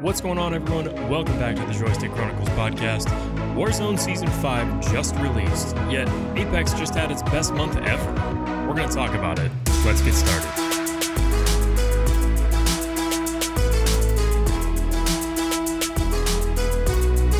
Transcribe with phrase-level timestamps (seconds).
[0.00, 0.84] What's going on, everyone?
[1.08, 3.06] Welcome back to the Joystick Chronicles podcast.
[3.56, 8.12] Warzone Season 5 just released, yet Apex just had its best month ever.
[8.68, 9.50] We're going to talk about it.
[9.84, 10.46] Let's get started.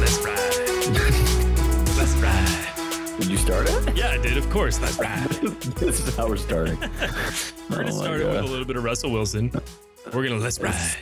[0.01, 0.89] Let's ride.
[1.97, 3.19] Let's ride.
[3.21, 3.97] Did you start it?
[3.97, 4.81] Yeah, I did, of course.
[4.81, 5.29] Let's ride.
[5.77, 6.77] this is how we're starting.
[7.71, 9.53] We're going to Oh start it with a little bit of Russell Wilson.
[10.07, 10.97] We're going to let's ride.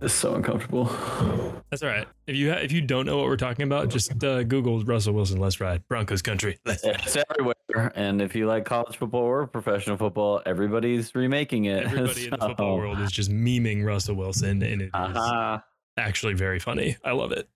[0.00, 0.84] Is so uncomfortable.
[1.70, 2.06] That's all right.
[2.28, 5.12] If you ha- if you don't know what we're talking about, just uh, Google Russell
[5.12, 5.40] Wilson.
[5.40, 6.56] Let's ride Broncos country.
[6.64, 6.84] Let's.
[6.84, 7.92] It's everywhere.
[7.96, 11.84] And if you like college football or professional football, everybody's remaking it.
[11.86, 15.58] Everybody in the football world is just memeing Russell Wilson, and it is Uh-huh.
[15.96, 16.96] actually very funny.
[17.04, 17.48] I love it.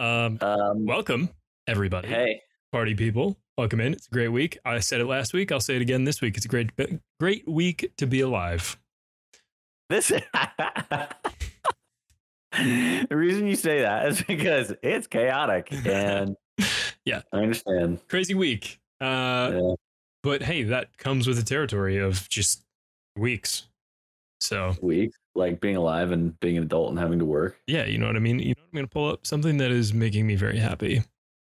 [0.00, 1.28] Um, Um, welcome
[1.68, 3.38] everybody, hey, party people.
[3.56, 3.92] Welcome in.
[3.92, 4.58] It's a great week.
[4.64, 5.52] I said it last week.
[5.52, 6.36] I'll say it again this week.
[6.36, 6.70] It's a great
[7.20, 8.76] great week to be alive.
[9.88, 10.10] this.
[13.08, 16.36] the reason you say that is because it's chaotic, and
[17.04, 17.22] Yeah.
[17.32, 18.00] I understand.
[18.08, 18.80] Crazy week.
[19.00, 19.74] Uh, Yeah.
[20.22, 22.64] but hey, that comes with the territory of just
[23.16, 23.66] weeks.
[24.40, 27.56] So Week like being alive and being an adult and having to work.
[27.66, 28.38] yeah, you know what I mean?
[28.38, 31.02] You know, I'm to pull up something that is making me very happy.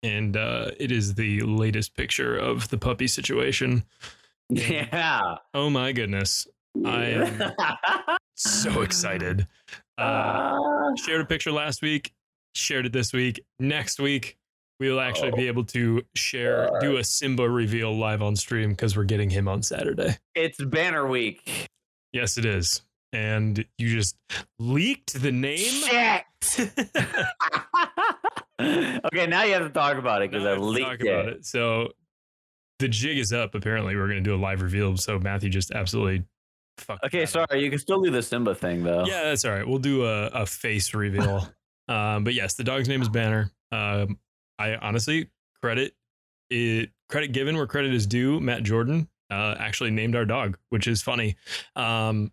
[0.03, 3.83] And uh, it is the latest picture of the puppy situation.
[4.49, 5.35] Yeah.
[5.53, 6.47] Oh my goodness.
[6.85, 7.51] I am
[8.35, 9.47] so excited.
[9.97, 10.95] Uh, Ah.
[10.95, 12.13] shared a picture last week,
[12.55, 13.43] shared it this week.
[13.59, 14.37] Next week,
[14.79, 18.97] we will actually be able to share, do a Simba reveal live on stream because
[18.97, 20.17] we're getting him on Saturday.
[20.35, 21.67] it's banner week.
[22.11, 22.81] Yes, it is.
[23.13, 24.17] And you just
[24.59, 25.57] leaked the name.
[25.57, 26.23] Shit.
[28.59, 31.07] okay, now you have to talk about it because I leaked talk it.
[31.07, 31.45] about it.
[31.45, 31.89] So
[32.79, 33.55] the jig is up.
[33.55, 34.97] Apparently, we're going to do a live reveal.
[34.97, 36.23] So Matthew just absolutely
[36.77, 37.05] fucked.
[37.05, 37.29] Okay, up.
[37.29, 37.63] sorry.
[37.63, 39.05] You can still do the Simba thing though.
[39.05, 39.67] Yeah, that's all right.
[39.67, 41.47] We'll do a, a face reveal.
[41.87, 43.51] um, but yes, the dog's name is Banner.
[43.71, 44.19] Um,
[44.59, 45.29] I honestly
[45.61, 45.93] credit
[46.49, 48.39] it credit given where credit is due.
[48.39, 51.35] Matt Jordan uh, actually named our dog, which is funny.
[51.75, 52.31] Um,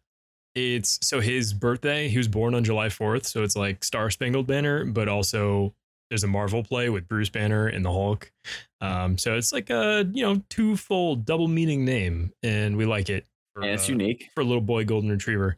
[0.54, 2.08] it's so his birthday.
[2.08, 5.74] He was born on July fourth, so it's like Star Spangled Banner, but also
[6.10, 8.32] there's a Marvel play with Bruce Banner and the Hulk.
[8.80, 13.26] Um, so it's like a you know twofold double meaning name, and we like it.
[13.54, 14.28] For, and it's uh, unique.
[14.34, 15.56] for a little boy golden retriever.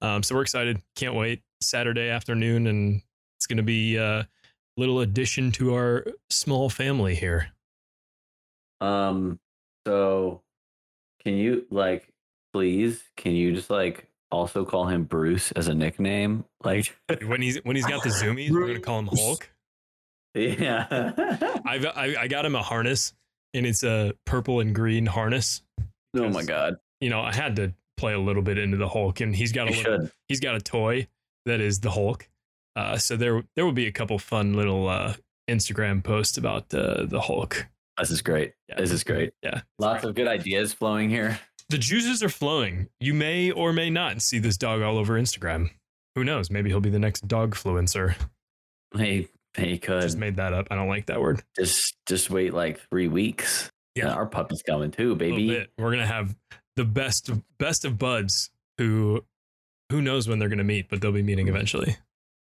[0.00, 0.80] Um, so we're excited.
[0.96, 1.42] Can't wait.
[1.60, 3.00] Saturday afternoon, and
[3.38, 4.28] it's going to be a
[4.76, 7.48] little addition to our small family here.
[8.80, 9.38] Um,
[9.86, 10.42] so
[11.22, 12.08] can you like,
[12.52, 16.44] please, can you just like also call him Bruce as a nickname?
[16.62, 16.94] Like,
[17.26, 19.50] When he's when he's got the zoomies, we're going to call him Hulk.
[20.34, 20.86] yeah.
[21.64, 23.14] I've I, I got him a harness,
[23.54, 25.62] and it's a purple and green harness.
[26.16, 29.20] oh my god, You know, I had to play a little bit into the Hulk,
[29.20, 30.12] and he's got a little should.
[30.28, 31.06] he's got a toy
[31.46, 32.28] that is the Hulk.
[32.76, 35.14] Uh, so there there will be a couple fun little uh,
[35.48, 37.66] Instagram posts about uh, the Hulk.
[37.98, 38.54] This is great.
[38.68, 38.76] Yeah.
[38.78, 39.32] This is great.
[39.42, 41.38] Yeah, Lots of good ideas flowing here.
[41.68, 42.88] the juices are flowing.
[42.98, 45.70] You may or may not see this dog all over Instagram.
[46.16, 46.50] Who knows?
[46.50, 48.16] Maybe he'll be the next dog fluencer.
[48.96, 50.68] Hey, hey, could Just made that up.
[50.70, 51.42] I don't like that word.
[51.56, 53.70] just just wait like three weeks.
[53.94, 54.12] Yeah.
[54.12, 55.66] our puppy's coming too, baby.
[55.78, 56.34] We're gonna have
[56.76, 59.24] the best best of buds who
[59.90, 61.56] who knows when they're gonna meet, but they'll be meeting mm-hmm.
[61.56, 61.96] eventually.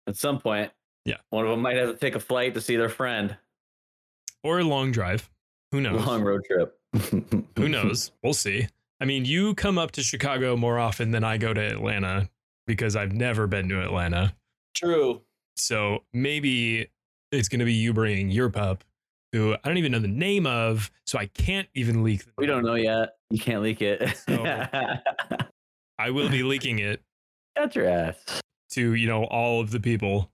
[0.07, 0.71] At some point,
[1.05, 1.17] Yeah.
[1.29, 3.35] one of them might have to take a flight to see their friend.
[4.43, 5.29] Or a long drive.
[5.71, 6.05] Who knows?
[6.05, 6.79] Long road trip.
[7.57, 8.11] Who knows?
[8.23, 8.67] We'll see.
[9.01, 12.29] I mean, you come up to Chicago more often than I go to Atlanta
[12.67, 14.35] because I've never been to Atlanta.
[14.75, 15.21] True.
[15.55, 16.87] So maybe
[17.31, 18.83] it's going to be you bringing your pup,
[19.35, 22.25] who I don't even know the name of, so I can't even leak.
[22.25, 23.15] the We don't know yet.
[23.29, 24.15] You can't leak it.
[24.27, 24.43] So-
[25.99, 27.01] I will be leaking it
[27.55, 28.41] Got your ass.
[28.71, 30.29] to you know all of the people.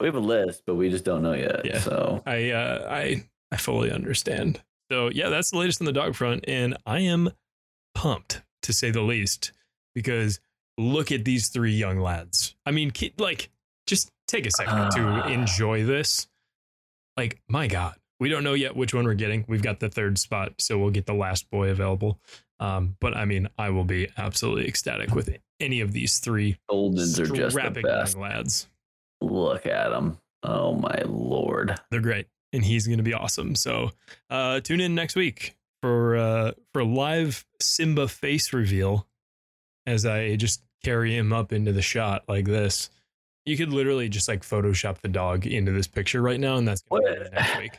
[0.00, 1.64] We have a list, but we just don't know yet.
[1.64, 1.80] Yeah.
[1.80, 4.60] So I uh, I I fully understand.
[4.90, 7.30] So yeah, that's the latest on the dog front, and I am
[7.94, 9.52] pumped to say the least
[9.94, 10.40] because
[10.76, 12.54] look at these three young lads.
[12.66, 13.50] I mean, like
[13.86, 15.28] just take a second to Ah.
[15.28, 16.28] enjoy this.
[17.16, 19.44] Like my God, we don't know yet which one we're getting.
[19.48, 22.18] We've got the third spot, so we'll get the last boy available.
[22.60, 27.18] Um, but I mean, I will be absolutely ecstatic with any of these three Goldens
[27.18, 28.16] are just the best.
[28.16, 28.66] lads.
[29.20, 30.18] Look at them.
[30.42, 31.74] Oh my lord.
[31.90, 33.90] they're great and he's going to be awesome so
[34.30, 39.06] uh tune in next week for uh for a live simba face reveal
[39.86, 42.88] as i just carry him up into the shot like this
[43.44, 46.82] you could literally just like photoshop the dog into this picture right now and that's
[46.82, 47.72] going to be next week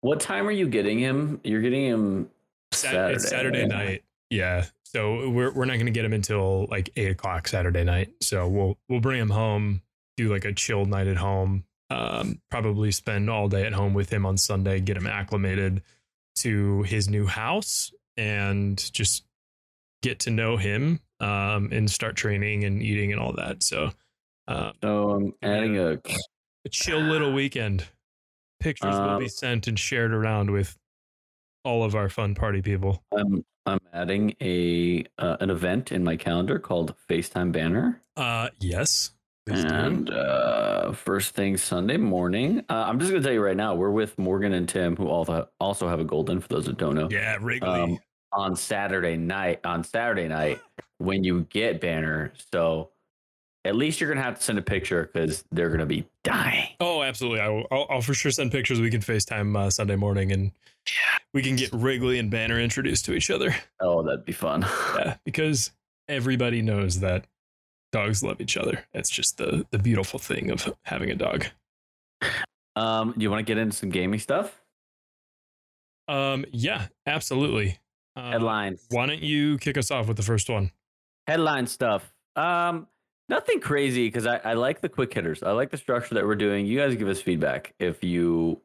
[0.00, 1.40] What time are you getting him?
[1.44, 2.30] You're getting him
[2.72, 3.14] Saturday.
[3.14, 3.68] it's saturday right?
[3.68, 7.84] night yeah so we're, we're not going to get him until like eight o'clock saturday
[7.84, 9.80] night so we'll we'll bring him home
[10.16, 11.64] do like a chill night at home.
[11.90, 15.82] Um, probably spend all day at home with him on Sunday, get him acclimated
[16.36, 19.24] to his new house, and just
[20.02, 23.62] get to know him um, and start training and eating and all that.
[23.62, 23.90] So,
[24.48, 26.00] uh, So I'm adding a
[26.66, 27.84] a chill little weekend.
[28.60, 30.76] Pictures will be Um, sent and shared around with
[31.64, 33.02] all of our fun party people.
[33.16, 38.00] I'm I'm adding a uh, an event in my calendar called FaceTime Banner.
[38.16, 39.10] Uh, yes.
[39.46, 43.90] And uh, first thing Sunday morning, uh, I'm just gonna tell you right now, we're
[43.90, 46.40] with Morgan and Tim, who also also have a golden.
[46.40, 47.68] For those that don't know, yeah, Wrigley.
[47.68, 47.98] um,
[48.32, 49.60] on Saturday night.
[49.64, 50.60] On Saturday night,
[50.96, 52.90] when you get Banner, so
[53.64, 56.68] at least you're gonna have to send a picture because they're gonna be dying.
[56.80, 57.40] oh, absolutely.
[57.40, 58.80] I will, I'll, I'll for sure send pictures.
[58.80, 60.52] We can FaceTime uh, Sunday morning and
[61.32, 63.54] we can get Wrigley and Banner introduced to each other.
[63.80, 64.66] Oh, that'd be fun.
[64.96, 65.72] Yeah, because
[66.08, 67.26] everybody knows that
[67.90, 68.84] dogs love each other.
[68.92, 71.46] That's just the, the beautiful thing of having a dog.
[72.76, 74.60] Um, do you want to get into some gaming stuff?
[76.06, 77.78] Um, yeah, absolutely.
[78.16, 78.84] Uh, Headlines.
[78.90, 80.70] Why don't you kick us off with the first one?
[81.26, 82.12] headline stuff.
[82.36, 82.86] Um,
[83.28, 85.42] nothing crazy because I, I like the quick hitters.
[85.42, 86.66] I like the structure that we're doing.
[86.66, 88.60] You guys give us feedback if you,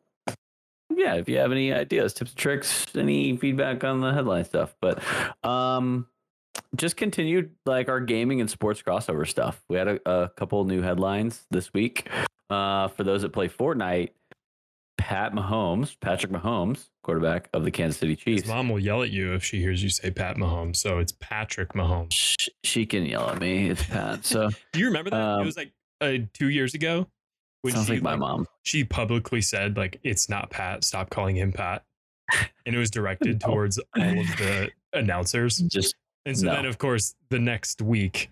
[0.96, 4.76] yeah, if you have any ideas, tips, tricks, any feedback on the headline stuff.
[4.82, 5.04] But
[5.44, 6.08] um,
[6.76, 9.62] just continued like our gaming and sports crossover stuff.
[9.70, 12.10] We had a, a couple new headlines this week.
[12.50, 14.10] Uh, for those that play Fortnite,
[15.00, 18.48] Pat Mahomes, Patrick Mahomes, quarterback of the Kansas City His Chiefs.
[18.48, 20.76] mom will yell at you if she hears you say Pat Mahomes.
[20.76, 22.12] So it's Patrick Mahomes.
[22.14, 23.70] Sh- She can yell at me.
[23.70, 24.26] It's Pat.
[24.26, 25.20] So Do you remember that?
[25.20, 27.08] Um, it was like uh, two years ago.
[27.62, 28.46] When sounds she, like my mom.
[28.64, 30.84] she publicly said like it's not Pat.
[30.84, 31.84] Stop calling him Pat.
[32.66, 33.48] And it was directed No.
[33.54, 35.58] towards all of the announcers.
[35.58, 35.96] Just
[36.26, 36.54] And so No.
[36.56, 38.30] then, of course, the next week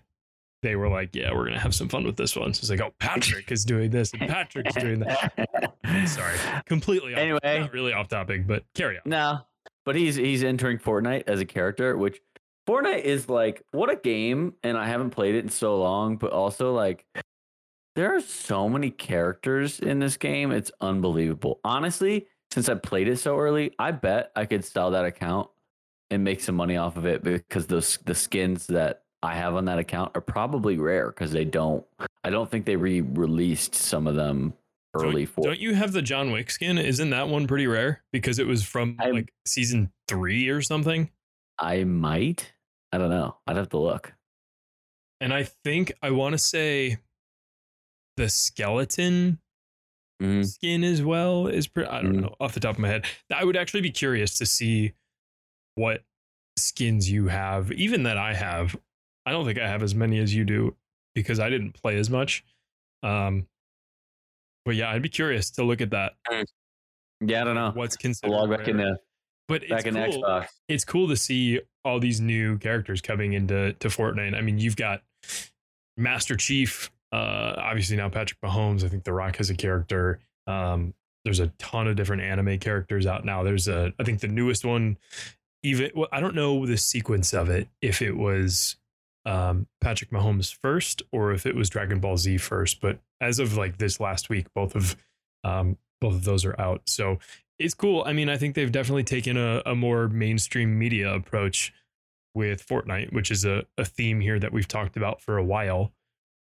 [0.62, 2.80] they were like, "Yeah, we're gonna have some fun with this one." So it's like,
[2.80, 5.72] "Oh, Patrick is doing this, and Patrick's doing that."
[6.06, 7.14] Sorry, completely.
[7.14, 7.60] Off, Anyway.
[7.60, 9.02] not really off topic, but carry on.
[9.06, 9.38] No,
[9.84, 12.20] but he's he's entering Fortnite as a character, which
[12.68, 16.16] Fortnite is like what a game, and I haven't played it in so long.
[16.16, 17.06] But also like,
[17.96, 21.60] there are so many characters in this game; it's unbelievable.
[21.64, 25.48] Honestly, since I played it so early, I bet I could sell that account
[26.10, 29.64] and make some money off of it because those the skins that I have on
[29.64, 31.84] that account are probably rare because they don't.
[32.24, 34.54] I don't think they re-released some of them
[34.94, 35.44] early Don't, for.
[35.44, 36.78] don't you have the John Wick skin?
[36.78, 41.10] Isn't that one pretty rare because it was from I'm- like season three or something?
[41.58, 42.52] I might.
[42.92, 43.36] I don't know.
[43.46, 44.14] I'd have to look.
[45.20, 46.98] And I think I want to say
[48.16, 49.40] the skeleton
[50.22, 50.46] Mhm.
[50.46, 51.88] skin as well is pretty.
[51.90, 52.20] I don't Mhm.
[52.22, 53.04] know off the top of my head.
[53.34, 54.92] I would actually be curious to see
[55.74, 56.04] what
[56.56, 58.76] skins you have, even that I have.
[59.28, 60.74] I don't think I have as many as you do
[61.14, 62.44] because I didn't play as much.
[63.02, 63.46] Um,
[64.64, 66.14] but yeah, I'd be curious to look at that.
[67.20, 67.72] Yeah, I don't know.
[67.74, 68.70] What's considered log back rare.
[68.70, 68.98] into
[69.48, 70.22] but it's back in cool.
[70.22, 70.46] Xbox.
[70.68, 74.36] It's cool to see all these new characters coming into to Fortnite.
[74.36, 75.02] I mean, you've got
[75.96, 78.84] Master Chief, uh, obviously now Patrick Mahomes.
[78.84, 80.20] I think The Rock has a character.
[80.46, 83.42] Um, there's a ton of different anime characters out now.
[83.42, 84.96] There's a, I think the newest one,
[85.62, 88.76] even well, I don't know the sequence of it, if it was
[89.28, 92.80] um, Patrick Mahomes first or if it was Dragon Ball Z first.
[92.80, 94.96] But as of like this last week, both of
[95.44, 96.82] um, both of those are out.
[96.86, 97.18] So
[97.58, 98.02] it's cool.
[98.06, 101.72] I mean, I think they've definitely taken a, a more mainstream media approach
[102.34, 105.92] with Fortnite, which is a, a theme here that we've talked about for a while.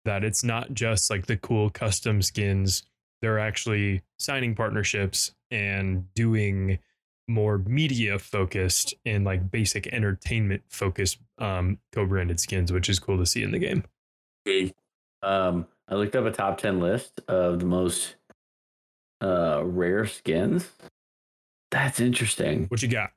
[0.04, 2.84] That it's not just like the cool custom skins,
[3.20, 6.78] they're actually signing partnerships and doing
[7.30, 13.18] more media focused and like basic entertainment focused um, co branded skins, which is cool
[13.18, 13.84] to see in the game.
[14.46, 14.72] Okay.
[15.22, 18.16] Um, I looked up a top ten list of the most
[19.22, 20.68] uh rare skins.
[21.70, 22.66] That's interesting.
[22.66, 23.12] What you got?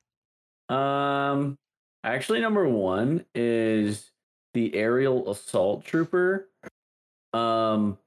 [0.74, 1.58] Um,
[2.04, 4.12] actually, number one is
[4.54, 6.48] the aerial assault trooper.
[7.32, 7.98] Um,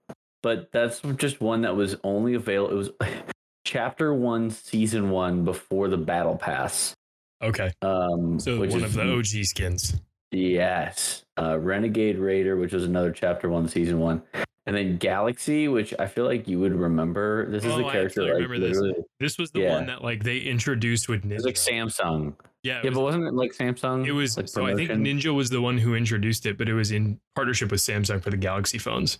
[0.42, 2.74] but that's just one that was only available.
[2.74, 2.90] It was
[3.72, 6.96] chapter one, season one, before the battle pass.
[7.44, 7.72] Okay.
[7.82, 10.00] Um, So one of the OG skins.
[10.32, 11.24] Yes.
[11.38, 14.22] Uh, Renegade Raider, which was another chapter one, season one.
[14.66, 17.50] And then Galaxy, which I feel like you would remember.
[17.50, 19.06] This is Oh, a I character actually like remember this.
[19.20, 19.76] This was the Yeah.
[19.76, 21.36] one that like they introduced with Ninja.
[21.36, 22.34] It's like Samsung.
[22.64, 24.06] yeah, it Yeah, was but wasn't it like Samsung?
[24.06, 24.90] It was like so I think?
[24.92, 28.30] Ninja was the one who introduced it, but it was in partnership with Samsung for
[28.30, 29.20] the Galaxy phones.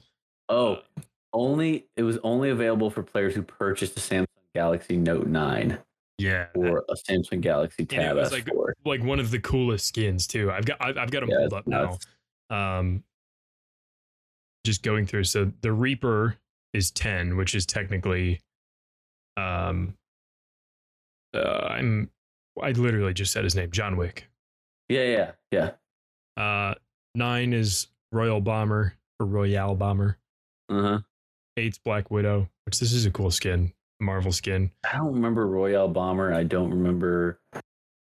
[0.50, 0.80] Oh,
[1.34, 4.26] only it was only available for players who purchased a Samsung
[4.58, 5.78] Galaxy Note 9
[6.18, 8.72] Yeah, or a Samsung Galaxy Tab was like- S4.
[8.86, 10.52] like one of the coolest skins too.
[10.52, 12.00] I've got I've, I've got them Yeah, pulled it's up
[12.50, 12.78] now.
[12.80, 13.04] Um,
[14.66, 15.26] just going through.
[15.26, 16.38] So the Reaper
[16.74, 18.42] is 10, which is technically
[19.38, 19.94] um
[21.36, 22.10] uh, I'm
[22.60, 24.28] I literally just said his name, John Wick.
[24.90, 25.32] Yeah, yeah,
[26.36, 26.42] yeah.
[26.42, 26.74] Uh
[27.14, 30.18] nine is Royal Bomber or Royale Bomber.
[30.70, 31.00] Uh huh.
[31.58, 34.72] Eight's Black Widow, which this is a cool skin, Marvel skin.
[34.92, 36.34] I don't remember Royale Bomber.
[36.34, 37.40] I don't remember.
[37.54, 37.62] I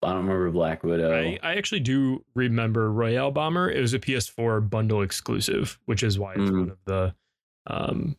[0.02, 1.14] don't remember Black Widow.
[1.14, 3.70] I, I actually do remember Royale Bomber.
[3.70, 6.60] It was a PS4 bundle exclusive, which is why it's Mm.
[6.60, 7.16] one of the
[7.68, 8.16] um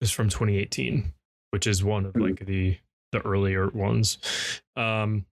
[0.00, 1.12] it's from 2018,
[1.50, 2.22] which is one of Mm.
[2.22, 2.78] like the
[3.12, 4.18] the earlier ones.
[4.76, 5.26] Um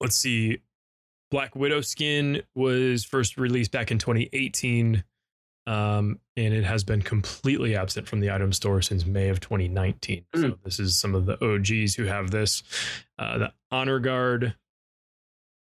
[0.00, 0.58] let's see.
[1.30, 5.04] Black Widow skin was first released back in 2018.
[5.66, 10.26] Um, and it has been completely absent from the item store since May of 2019.
[10.34, 10.62] So Mm.
[10.62, 12.62] this is some of the OGs who have this.
[13.18, 14.54] Uh, the Honor Guard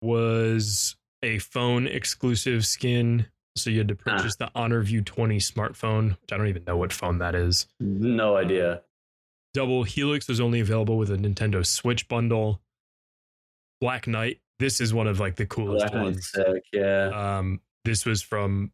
[0.01, 3.27] was a phone exclusive skin.
[3.57, 4.17] So you had to Ah.
[4.17, 7.67] purchase the Honor View 20 smartphone, which I don't even know what phone that is.
[7.79, 8.83] no idea.
[9.55, 12.63] Double Helix was only available with a Nintendo Switch bundle.
[13.81, 16.31] Black Knight, this is one of like the coolest Black ones.
[16.31, 16.65] sick.
[16.73, 17.09] Yeah.
[17.39, 18.73] Um, this was from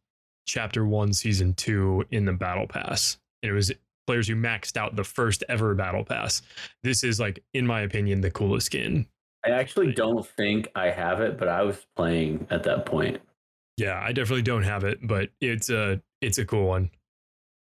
[0.49, 3.19] chapter one, season two in the battle pass.
[3.43, 3.71] And it was
[4.07, 6.43] players who maxed out the first ever battle pass.
[6.83, 9.07] This is like, in my opinion, the coolest skin.
[9.47, 13.21] I actually don't think I have it, but I was playing at that point.
[13.77, 16.91] Yeah, I definitely don't have it, but it's a it's a cool one.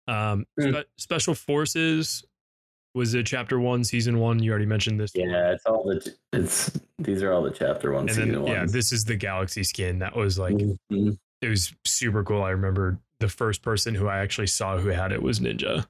[0.09, 0.71] Um, Hmm.
[0.73, 2.25] spe- Special Forces
[2.95, 4.43] was it chapter one, season one.
[4.43, 5.13] You already mentioned this.
[5.15, 5.29] one.
[5.29, 6.15] Yeah, it's all the.
[6.33, 9.63] It's these are all the chapter one and season then yeah, this is the Galaxy
[9.63, 11.19] skin that was like Mhm.
[11.43, 12.43] It was super cool.
[12.43, 15.87] I remember the first person who I actually saw who had it was Ninja.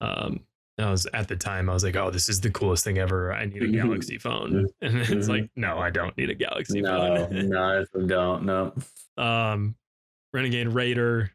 [0.00, 0.40] Um,
[0.78, 2.98] and I was at the time I was like, oh, this is the coolest thing
[2.98, 3.32] ever.
[3.32, 3.68] I need a.
[3.82, 5.28] Galaxy phone, and it's Mhm.
[5.28, 7.48] like, no, I don't need a Galaxy No, phone.
[7.50, 8.44] no, I don't.
[8.44, 8.74] No.
[9.16, 9.74] um,
[10.32, 11.30] Renegade Raider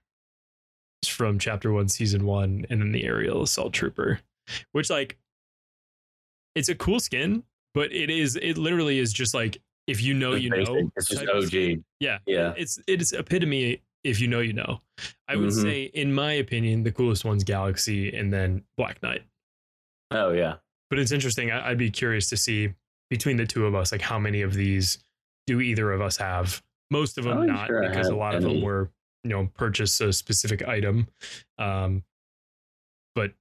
[1.04, 4.20] is from Chapter One, Season One, and then the Aerial Assault Trooper,
[4.72, 5.18] which like
[6.56, 7.44] it's a cool skin,
[7.76, 10.74] but it is it literally is just like if you know It's you basic.
[10.74, 10.92] know.
[10.96, 11.78] It's just type of skin.
[11.80, 11.84] OG.
[12.00, 12.54] Yeah, Yeah.
[12.58, 14.82] it's it's epitome if you know you know.
[15.28, 15.62] I would Mhm.
[15.62, 19.24] say, in my opinion, the coolest one's Galaxy, and then Black Knight.
[20.12, 20.56] Oh yeah.
[20.90, 21.52] But it's interesting.
[21.52, 22.74] I, I'd be curious to see
[23.10, 24.98] between the two of us, like how many of these
[25.46, 26.62] do either of us have?
[26.92, 28.90] Most of them I'm not, sure because a lot of them were
[29.24, 31.08] you know purchase a specific item.
[31.58, 32.04] Um,
[33.16, 33.34] but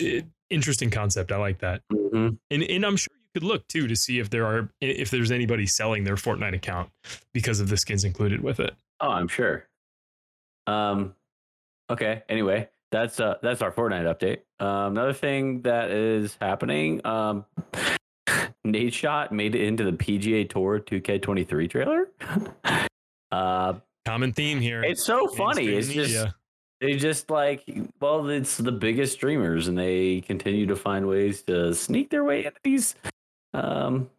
[0.00, 1.32] it, interesting concept.
[1.32, 4.46] I like that, hmm and and I'm sure could look too to see if there
[4.46, 6.90] are if there's anybody selling their Fortnite account
[7.32, 8.74] because of the skins included with it.
[9.00, 9.66] Oh, I'm sure.
[10.66, 11.14] Um.
[11.90, 12.22] Okay.
[12.28, 14.38] Anyway, that's uh that's our Fortnite update.
[14.64, 17.04] Um, another thing that is happening.
[17.04, 17.44] Um,
[18.66, 22.08] Nadeshot made it into the PGA Tour 2K23 trailer.
[23.30, 23.74] uh,
[24.06, 24.82] Common theme here.
[24.82, 25.66] it's so funny.
[25.66, 26.34] It's just
[26.80, 27.64] they just like
[28.00, 32.44] well, it's the biggest streamers, and they continue to find ways to sneak their way
[32.44, 32.94] into these
[33.54, 34.10] um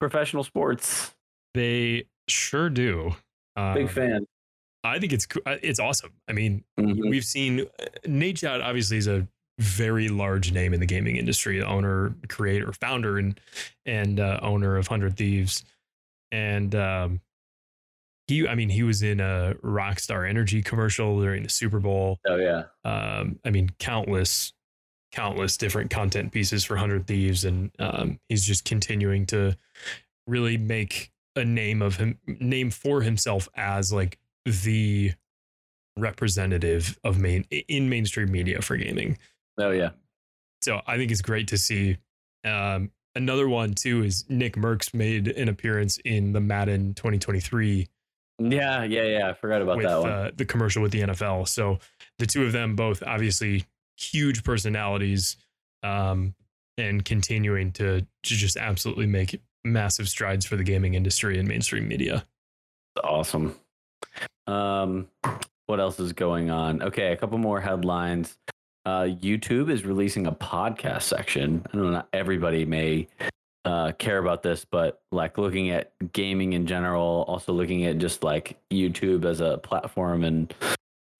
[0.00, 1.14] professional sports.
[1.54, 3.14] They sure do.
[3.56, 4.26] Big Um, fan.
[4.84, 6.12] I think it's it's awesome.
[6.28, 7.08] I mean, Mhm.
[7.08, 9.26] we've seen uh, Nadeshot obviously is a
[9.58, 13.40] very large name in the gaming industry, owner, creator, founder, and
[13.86, 15.64] and uh, owner of Hundred Thieves,
[16.32, 17.20] and um,
[18.26, 18.46] he.
[18.48, 22.18] I mean, he was in a Rockstar Energy commercial during the Super Bowl.
[22.26, 22.64] Oh yeah.
[22.84, 24.52] um, I mean, countless,
[25.14, 29.56] countless different content pieces for Hundred Thieves, and um, he's just continuing to
[30.26, 35.12] really make a name of him, name for himself as like the
[35.96, 39.16] representative of main in mainstream media for gaming.
[39.58, 39.90] Oh yeah.
[40.62, 41.98] So I think it's great to see.
[42.44, 47.86] Um, another one too is Nickmercs made an appearance in the Madden 2023
[48.40, 49.28] Yeah, yeah, yeah.
[49.30, 50.10] I forgot about with that one.
[50.10, 51.46] uh, the commercial with the NFL.
[51.48, 51.78] So
[52.18, 53.64] the two of them both obviously
[53.96, 55.36] huge personalities
[55.82, 56.34] um,
[56.78, 61.88] and continuing to, to just absolutely make massive strides for the gaming industry and mainstream
[61.88, 62.24] media.
[63.02, 63.56] awesome.
[64.46, 65.08] Um,
[65.66, 66.82] what else is going on?
[66.82, 68.36] Okay, a couple more headlines.
[68.84, 71.62] Uh, YouTube is releasing a podcast section.
[71.66, 73.08] I don't know not everybody may
[73.64, 78.22] uh, care about this, but like looking at gaming in general, also looking at just
[78.22, 80.54] like YouTube as a platform, and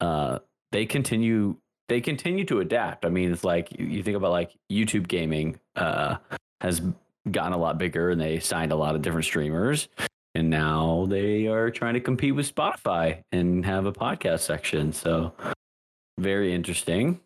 [0.01, 0.41] uh,
[0.73, 1.57] they continue
[1.89, 3.05] they continue to adapt.
[3.05, 6.17] I mean, it's like you, think about like YouTube gaming uh,
[6.61, 6.83] has
[7.31, 9.89] gotten a lot bigger, and they signed a lot of different streamers
[10.35, 14.93] and now they are trying to compete with Spotify and have a podcast section.
[14.93, 15.33] So
[16.19, 17.21] very interesting.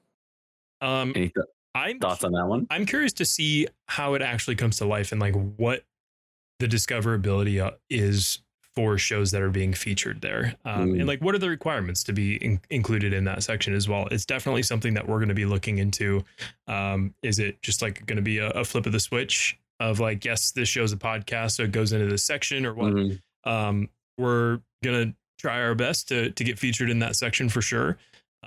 [0.80, 2.66] Um, Any th- I'm thoughts on that one?
[2.70, 5.84] I'm curious to see how it actually comes to life and like what
[6.58, 8.40] the discoverability uh, is
[8.78, 10.98] for shows that are being featured there um, Mm.
[11.00, 14.06] and like what are the requirements to be in- included in that section as well
[14.12, 16.22] it's definitely something that we're going to be looking into
[16.68, 19.98] um, is it just like going to be a, a flip of the switch of
[19.98, 23.20] like yes this show's a podcast so it goes into this section or what Mhm.
[23.44, 27.98] um, we're gonna try our best to to get featured in that section for sure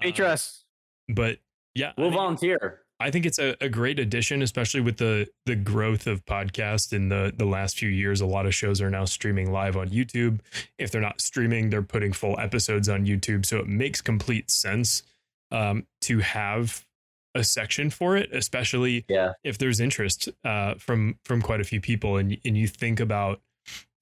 [0.01, 0.63] Feature Uh, us.
[1.09, 1.39] but
[1.75, 2.79] yeah We'll think- volunteer.
[3.01, 7.09] I think it's a, a great addition, especially with the the growth of podcast in
[7.09, 8.21] the the last few years.
[8.21, 10.39] A lot of shows are now streaming live on YouTube.
[10.77, 13.45] If they're not streaming, they're putting full episodes on YouTube.
[13.45, 15.03] So it makes complete sense
[15.51, 16.85] um, to have
[17.33, 19.33] a section for it, especially Yeah.
[19.43, 22.17] if there's interest uh, from from quite a few people.
[22.17, 23.41] And and you think about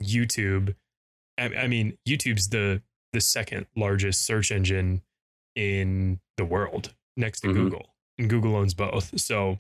[0.04, 0.76] YouTube,
[1.38, 2.82] I, I mean, YouTube's the
[3.14, 5.02] the second largest search engine
[5.56, 7.54] in the world next to Mhm.
[7.54, 9.20] Google, and Google owns both.
[9.20, 9.60] So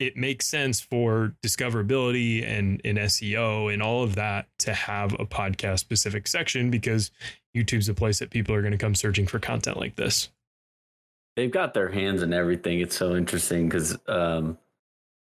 [0.00, 5.26] it makes sense for discoverability and, and SEO and all of that to have a
[5.26, 7.12] podcast specific section because
[7.56, 10.30] YouTube's a place that people are going to come searching for content like this.
[11.36, 12.80] They've got their hands in everything.
[12.80, 14.58] It's so interesting because um,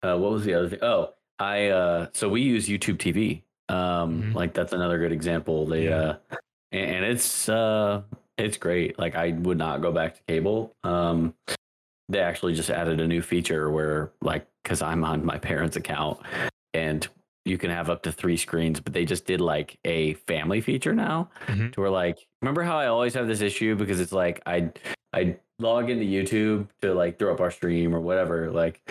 [0.04, 0.80] uh, what was the other thing?
[0.82, 3.44] Oh, I uh, so we use YouTube TV.
[3.70, 4.34] Um, Mhm.
[4.34, 5.66] like that's another good example.
[5.66, 5.96] They Yeah.
[5.96, 6.18] uh,
[6.72, 8.02] and, and it's uh,
[8.38, 8.98] it's great.
[9.00, 10.76] Like I would not go back to cable.
[10.84, 11.34] Um,
[12.10, 16.20] they actually just added a new feature where like because I'm on my parents' account
[16.74, 17.08] and
[17.46, 20.94] you can have up to three screens, but they just did like a family feature
[20.94, 21.72] now Mhm.
[21.74, 24.72] to where like remember how I always have this issue because it's like I
[25.14, 28.82] I log into YouTube to like throw up our stream or whatever like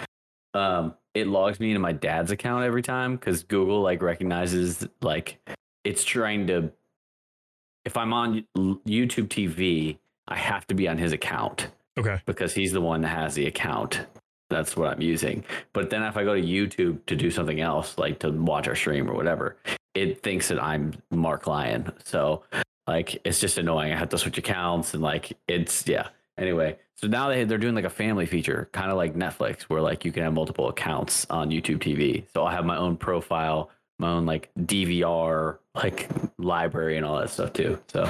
[0.55, 5.39] um it logs me into my dad's account every time because Google like recognizes like
[5.85, 6.73] it's trying to
[7.85, 12.21] if I'm on YouTube TV I have to be on his account Okay.
[12.27, 14.07] because he's the one that has the account.
[14.49, 15.45] That's what I'm using.
[15.73, 18.77] But then if I go to YouTube to do something else, like to watch our
[18.77, 19.57] stream or whatever,
[19.95, 21.93] it thinks that I'm Mark Lyon.
[22.05, 22.45] So
[22.87, 23.93] like it's just annoying.
[23.93, 26.09] I have to switch accounts and like it's yeah.
[26.39, 29.81] Anyway, so now they they're doing like a family feature, kind of like Netflix, where
[29.81, 32.25] like you can have multiple accounts on YouTube TV.
[32.33, 37.31] So I'll have my own profile, my own like DVR like library and all that
[37.31, 37.79] stuff too.
[37.89, 38.09] So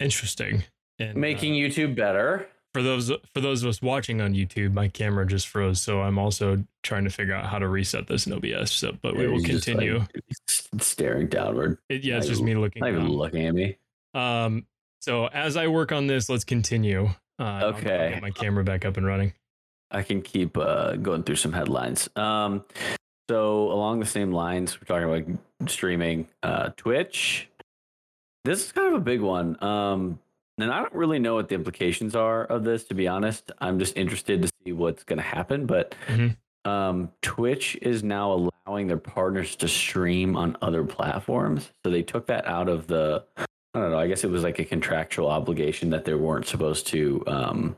[0.00, 0.64] Interesting.
[0.98, 2.48] And, uh, making YouTube better.
[2.74, 6.18] For those for those of us watching on YouTube, my camera just froze, so I'm
[6.18, 8.72] also trying to figure out how to reset this in OBS.
[8.72, 10.04] So, but we will just, like, continue.
[10.80, 11.78] staring downward.
[11.88, 12.80] It, yeah, it's not just even- me looking.
[12.80, 13.76] Not even looking at me.
[14.12, 14.66] Um,
[15.00, 17.08] so as I work on this, let's continue.
[17.38, 18.10] Uh, Okay.
[18.14, 19.32] get my camera back up and running.
[19.90, 22.08] I can keep uh, going through some headlines.
[22.16, 22.64] Um,
[23.30, 26.28] so along the same lines, we're talking about streaming.
[26.42, 27.48] Uh, Twitch.
[28.44, 29.62] This is kind of a big one.
[29.62, 30.18] Um,
[30.58, 33.50] and I don't really know what the implications are of this, to be honest.
[33.58, 35.66] I'm just interested to see what's going to happen.
[35.66, 36.36] But Mhm.
[36.64, 41.70] um, Twitch is now allowing their partners to stream on other platforms.
[41.84, 43.24] So they took that out of the.
[43.36, 43.98] I don't know.
[43.98, 47.76] I guess it was like a contractual obligation that they weren't supposed to um,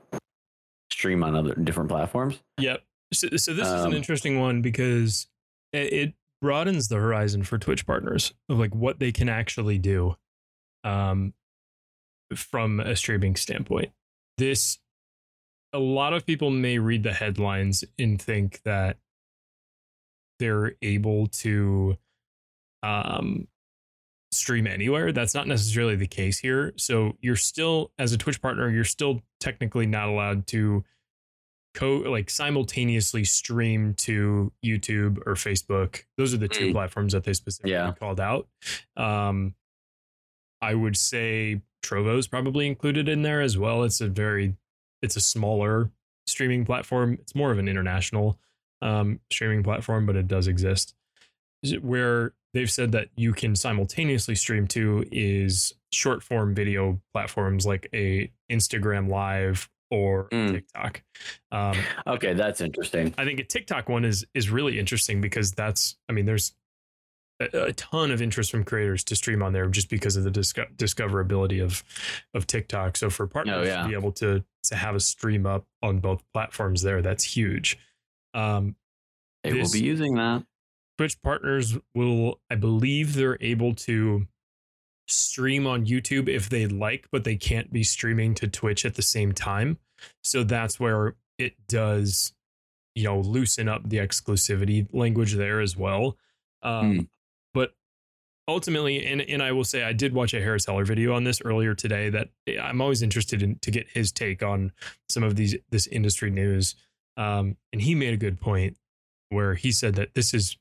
[0.92, 2.38] stream on other different platforms.
[2.58, 2.82] Yep.
[3.14, 5.26] So, so this is an Um, interesting one because
[5.72, 10.16] it, it broadens the horizon for Twitch partners of like what they can actually do,
[10.84, 11.32] um,
[12.34, 13.90] from a streaming standpoint.
[14.38, 14.78] This,
[15.72, 18.98] a lot of people may read the headlines and think that
[20.38, 21.96] they're able to,
[22.82, 23.48] um,
[24.32, 25.12] stream anywhere.
[25.12, 26.74] That's not necessarily the case here.
[26.76, 30.84] So you're still, as a Twitch partner, you're still technically not allowed to
[31.74, 36.02] co like simultaneously stream to YouTube or Facebook.
[36.18, 36.72] Those are the two Mm.
[36.72, 37.92] platforms that they specifically Yeah.
[37.98, 38.48] called out.
[38.96, 39.54] Um,
[40.60, 43.84] I would say Trovo's probably included in there as well.
[43.84, 44.54] It's a very,
[45.02, 45.90] it's a smaller
[46.26, 47.18] streaming platform.
[47.20, 48.38] It's more of an international
[48.82, 50.94] um, streaming platform, but it does exist.
[51.80, 57.88] Where they've said that you can simultaneously stream to is short form video platforms like
[57.94, 60.52] a Instagram Live or Mm.
[60.52, 61.02] TikTok.
[61.52, 63.14] Um, Okay, that's interesting.
[63.18, 66.54] I think a TikTok one is is really interesting because that's I mean there's
[67.40, 70.30] a, a ton of interest from creators to stream on there just because of the
[70.30, 71.82] disco- discoverability of
[72.34, 72.96] of TikTok.
[72.96, 73.82] So for partners Oh, yeah.
[73.82, 77.78] to be able to to have a stream up on both platforms there, that's huge.
[78.34, 78.76] Um,
[79.44, 80.44] They will be using that.
[80.98, 84.26] Twitch partners will, I believe, they're able to
[85.08, 89.02] stream on YouTube if they like, but they can't be streaming to Twitch at the
[89.02, 89.78] same time.
[90.24, 92.32] So that's where it does,
[92.94, 96.16] you know, loosen up the exclusivity language there as well.
[96.62, 97.00] Um, Hmm.
[98.48, 101.40] Ultimately, and and I will say, I did watch a Harris Heller video on this
[101.42, 102.10] earlier today.
[102.10, 102.28] That
[102.62, 104.72] I'm always interested in to get his take on
[105.08, 106.76] some of these this industry news.
[107.16, 108.76] Um, and he made a good point
[109.30, 110.56] where he said that this is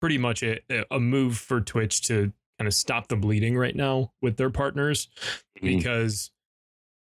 [0.00, 0.60] pretty much a,
[0.90, 5.08] a move for Twitch to kind of stop the bleeding right now with their partners
[5.58, 5.62] Mhm.
[5.78, 6.30] because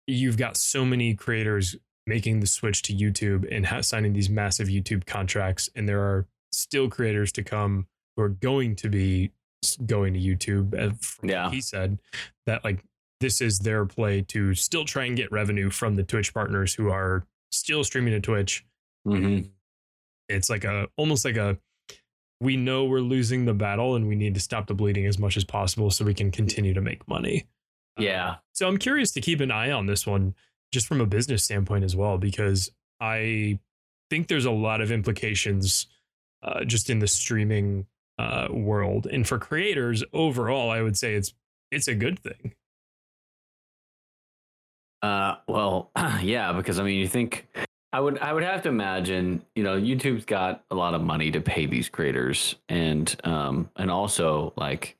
[0.06, 1.74] you've got so many creators
[2.06, 6.28] making the switch to YouTube and ha- signing these massive YouTube contracts, and there are
[6.52, 9.32] still creators to come who are going to be
[9.74, 10.72] going to YouTube.
[10.78, 10.94] uh,
[11.26, 11.50] Yeah.
[11.50, 11.98] he said
[12.46, 12.84] that like
[13.20, 16.90] this is their play to still try and get revenue from the Twitch partners who
[16.90, 18.64] are still streaming to Twitch.
[19.06, 19.50] Mhm.
[20.28, 21.58] It's like a almost like a
[22.40, 25.36] we know we're losing the battle and we need to stop the bleeding as much
[25.38, 27.46] as possible so we can continue to make money.
[27.96, 28.36] Um, Yeah.
[28.52, 30.34] so I'm curious to keep an eye on this one
[30.70, 33.58] just from a business standpoint as well, because I
[34.10, 35.86] think there's a lot of implications
[36.42, 37.86] uh, just in the streaming
[38.18, 39.06] uh, world.
[39.06, 41.34] And for creators overall, I would say it's
[41.70, 42.54] it's a good thing.
[45.02, 45.90] Uh, well,
[46.22, 47.46] yeah, because I mean, you think
[47.92, 51.30] I would I would have to imagine, you know, YouTube's got a lot of money
[51.30, 54.96] to pay these creators, and um, and also like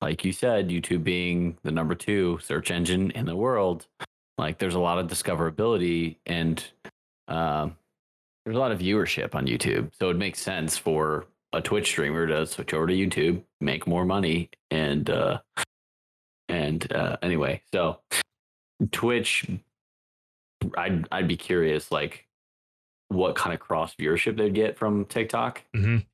[0.00, 3.86] like you said, YouTube being the number two search engine in the world,
[4.36, 6.64] like there's a lot of discoverability and
[7.26, 7.76] um,
[8.44, 12.26] there's a lot of viewership on YouTube, so it makes sense for a Twitch streamer
[12.26, 15.38] to switch over to YouTube, make more money, and uh,
[16.48, 18.00] and uh, anyway, so
[18.92, 19.46] Twitch,
[20.76, 22.26] I'd I'd be curious, like
[23.08, 25.62] what kind of cross viewership they'd get from TikTok.
[25.74, 26.04] Mhm.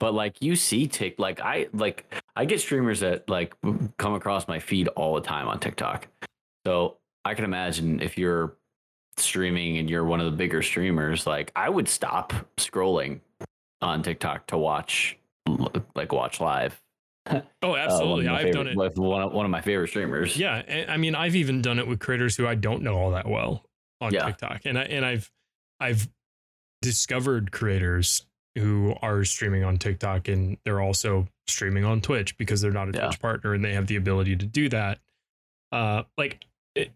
[0.00, 3.54] But like you see, Tik like I like I get streamers that like
[3.98, 6.06] come across my feed all the time on TikTok.
[6.66, 8.56] So I can imagine if you're
[9.16, 13.20] streaming and you're one of the bigger streamers, like I would stop scrolling
[13.80, 15.16] on TikTok to watch
[15.94, 16.80] like watch live.
[17.62, 18.26] Oh, Uh, absolutely.
[18.26, 18.76] my I've favorite- done it.
[18.76, 20.34] with one of, one of my favorite streamers.
[20.36, 23.28] Yeah, I mean, I've even done it with creators who I don't know all that
[23.28, 23.64] well
[24.00, 24.26] on Yeah.
[24.26, 25.30] TikTok, and I and I've
[25.78, 26.08] I've
[26.80, 28.24] discovered creators
[28.56, 32.92] who are streaming on TikTok and they're also streaming on Twitch because they're not a
[32.92, 33.06] Yeah.
[33.06, 34.98] Twitch partner and they have the ability to do that.
[35.70, 36.92] Uh, like it,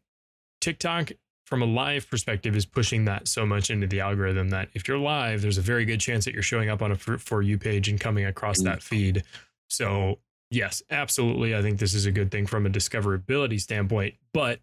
[0.60, 1.12] TikTok
[1.52, 4.96] from a live perspective is pushing that so much into the algorithm that if you're
[4.96, 7.58] live, there's a very good chance that you're showing up on a for, for you
[7.58, 8.64] page and coming across Mhm.
[8.64, 9.22] that feed.
[9.68, 10.18] So
[10.50, 11.54] yes, absolutely.
[11.54, 14.60] I think this is a good thing from a discoverability standpoint, but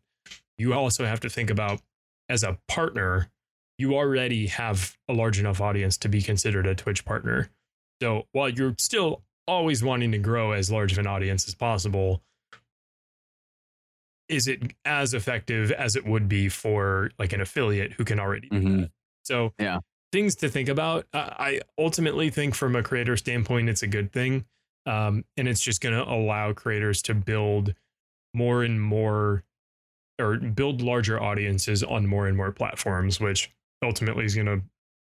[0.57, 1.79] you also have to think about
[2.27, 3.29] as a partner,
[3.77, 7.51] you already have a large enough audience to be considered a Twitch partner.
[8.01, 12.23] So while you're still always wanting to grow as large of an audience as possible,
[14.29, 18.47] is it as effective as it would be for like an affiliate who can already
[18.49, 18.81] do Mhm.
[18.81, 18.91] that?
[19.23, 19.79] So Yeah.
[20.11, 21.07] things to think about.
[21.13, 24.45] Uh, I ultimately think from a creator standpoint, it's a good thing.
[24.85, 27.75] Um, and it's just going to allow creators to build
[28.33, 29.43] more and more
[30.19, 33.49] or build larger audiences on more and more platforms, which
[33.83, 34.61] ultimately is going to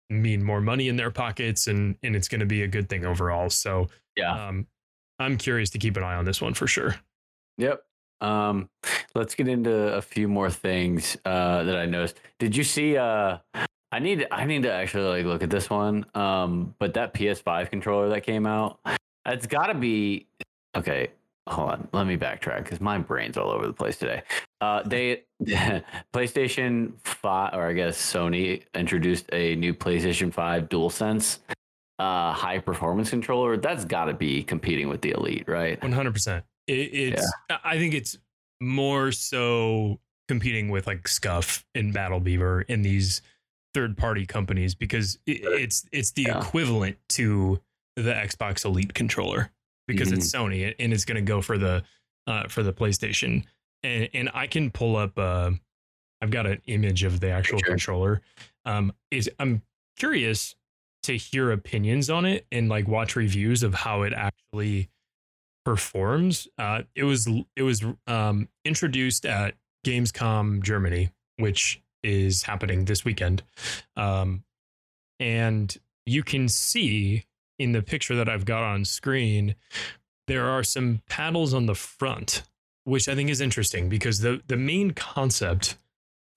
[0.10, 3.04] mean more money in their pockets and, and it's going to be a good thing
[3.06, 3.50] overall.
[3.50, 4.48] So Yeah.
[4.48, 4.68] um,
[5.20, 6.96] I'm curious to keep an eye on this one for sure.
[7.58, 7.84] Yep.
[8.22, 8.70] Um,
[9.16, 12.20] let's get into a few more things uh, that I noticed.
[12.40, 12.98] Did you see?
[12.98, 13.38] Uh,
[13.92, 16.06] I need I need to actually like look at this one.
[16.14, 18.80] Um, but that PS5 controller that came out,
[19.26, 20.28] it's got to be
[20.76, 21.10] okay.
[21.48, 24.24] Hold on, let me backtrack because my brain's all over the place today.
[24.60, 25.24] Uh, they
[26.14, 31.40] PlayStation Five, or I guess Sony introduced a new PlayStation Five DualSense
[32.00, 33.58] uh, high performance controller.
[33.58, 35.80] That's got to be competing with the Elite, right?
[35.80, 36.44] 100%.
[36.68, 38.18] It, it's, I think it's
[38.62, 43.22] more so competing with like Scuff and Battle Beaver and these
[43.74, 46.40] third party companies because it, it's, it's the Yeah.
[46.40, 47.60] equivalent to
[47.96, 49.52] the Xbox Elite controller
[49.88, 50.46] because it's Mm-hmm.
[50.48, 51.84] Sony and it's going to go for the,
[52.28, 53.46] uh, for the PlayStation.
[53.84, 55.52] And, and I can pull up, uh,
[56.22, 57.70] I've got an image of the actual Sure.
[57.70, 58.22] controller.
[58.66, 59.62] Um, is I'm
[59.98, 60.56] curious
[61.04, 64.90] to hear opinions on it and like watch reviews of how it actually
[65.72, 66.48] performs.
[66.58, 67.28] Uh, it was
[67.58, 73.44] it was um, introduced at Gamescom Germany, which is happening this weekend,
[73.98, 74.44] um,
[75.20, 77.26] and you can see
[77.60, 79.56] in the picture that I've got on screen
[80.28, 82.44] there are some paddles on the front,
[82.84, 85.76] which I think is interesting because the the main concept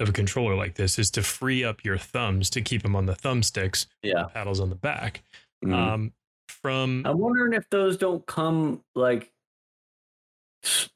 [0.00, 3.06] of a controller like this is to free up your thumbs to keep them on
[3.06, 4.24] the thumbsticks, Yeah.
[4.34, 5.22] paddles on the back.
[5.64, 5.72] Mhm.
[5.74, 6.12] Um,
[6.50, 9.32] from I'm wondering if those don't come like,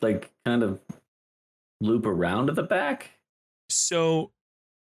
[0.01, 0.81] like kind of
[1.81, 3.11] loop around to the back.
[3.69, 4.31] so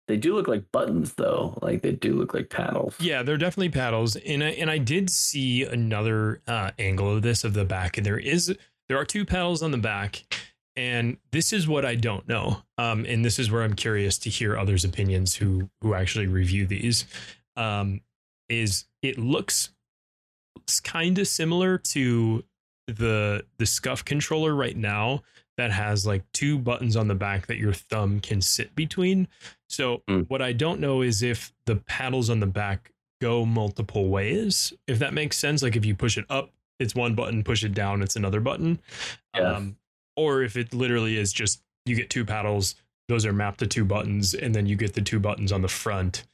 [0.08, 1.58] They do look like buttons, though.
[1.62, 2.94] Like they do look like paddles.
[3.00, 7.44] Yeah, they're definitely paddles, and I, and I did see another uh, angle of this
[7.44, 8.54] of the back, and there is
[8.88, 10.22] there are two paddles on the back,
[10.76, 14.30] and this is what I don't know, um, and this is where I'm curious to
[14.30, 17.04] hear others' opinions who who actually review these.
[17.56, 18.00] Um,
[18.48, 19.70] is it looks
[20.82, 22.44] kind of similar to
[22.86, 25.22] the the scuff controller right now
[25.56, 29.26] that has like two buttons on the back that your thumb can sit between.
[29.68, 30.28] So Mm.
[30.28, 32.92] what I don't know is if the paddles on the back
[33.22, 34.74] go multiple ways.
[34.86, 37.72] If that makes sense, like if you push it up, it's one button, push it
[37.72, 38.78] down, it's another button.
[39.34, 39.52] Yeah.
[39.54, 39.76] Um,
[40.16, 42.74] or if it literally is just you get two paddles,
[43.08, 45.68] those are mapped to two buttons, and then you get the two buttons on the
[45.68, 46.24] front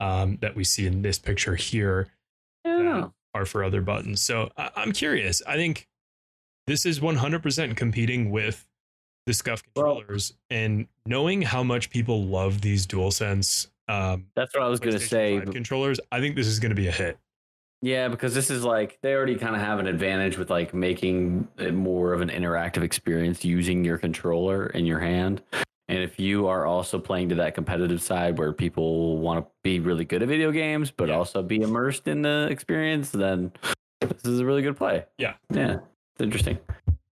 [0.00, 2.08] um, that we see in this picture here
[2.64, 3.08] Yeah.
[3.34, 4.20] Are for other buttons.
[4.20, 5.42] So I- I'm curious.
[5.46, 5.88] I think
[6.66, 8.66] this is 100% competing with
[9.26, 14.62] the Scuff Well- controllers, and knowing how much people love these DualSense um, That's what
[14.62, 15.40] I was gonna say.
[15.40, 17.18] controllers, I think this is going to be a hit.
[17.82, 21.48] Yeah, because this is like they already kind of have an advantage with like making
[21.58, 25.42] it more of an interactive experience using your controller in your hand.
[25.88, 29.80] And if you are also playing to that competitive side where people want to be
[29.80, 31.16] really good at video games but Yeah.
[31.16, 33.52] also be immersed in the experience, then
[34.00, 35.04] this is a really good play.
[35.18, 35.34] Yeah.
[35.50, 35.78] Yeah.
[36.14, 36.58] It's interesting.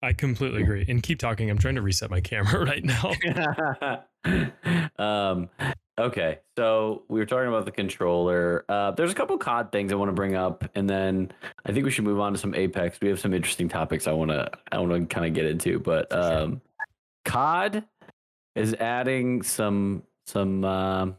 [0.03, 0.87] I completely agree.
[0.89, 1.51] And keep talking.
[1.51, 3.13] I'm trying to reset my camera right now.
[4.99, 5.51] um,
[5.99, 8.65] okay, so we were talking about the controller.
[8.69, 11.31] Uh, there's a couple COD things I want to bring up, and then
[11.67, 12.99] I think we should move on to some Apex.
[13.03, 15.79] We have some interesting topics I want to I want to kind of get into,
[15.79, 16.63] but um,
[17.27, 17.85] COD
[18.55, 21.17] is adding some some um,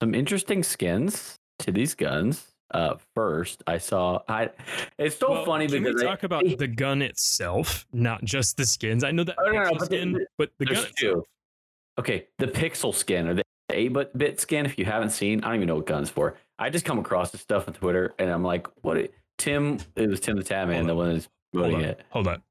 [0.00, 2.46] some interesting skins to these guns.
[2.72, 4.50] Uh, first, I saw I.
[4.98, 8.56] It's so Well, funny can because we I- talk about the gun itself, not just
[8.56, 9.04] the skins?
[9.04, 11.24] I know that Oh, no, no, but the- skin, but the gun two.
[11.98, 15.56] Okay, the pixel skin or the 8 bit skin, if you haven't seen, I don't
[15.56, 16.36] even know what guns for.
[16.58, 18.96] I just come across this stuff on Twitter and I'm like, what?
[18.96, 22.00] It, Tim, it was Tim the Tatman, Hold the one that's promoting it.
[22.10, 22.42] hold on.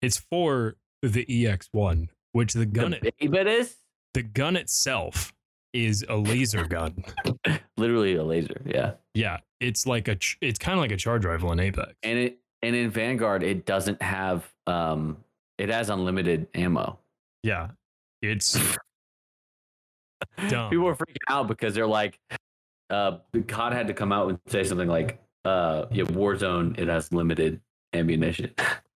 [0.00, 3.76] It's for the EX1, which the gun The 8 bit is
[4.12, 5.32] the gun itself
[5.72, 7.02] is a laser gun.
[7.78, 8.60] literally a laser.
[8.66, 8.92] Yeah.
[9.14, 11.94] Yeah, it's like a ch- it's kind of like a charge rifle in Apex.
[12.02, 15.16] And it, and in Vanguard, it doesn't have, um,
[15.56, 16.98] it has unlimited ammo.
[17.42, 17.68] yeah,
[18.20, 18.52] it's
[20.48, 20.68] dumb.
[20.70, 22.18] People were freaking out because they're like,
[22.90, 27.12] uh, COD had to come out and say something like, uh, yeah, Warzone, it has
[27.14, 27.62] limited
[27.94, 28.52] ammunition.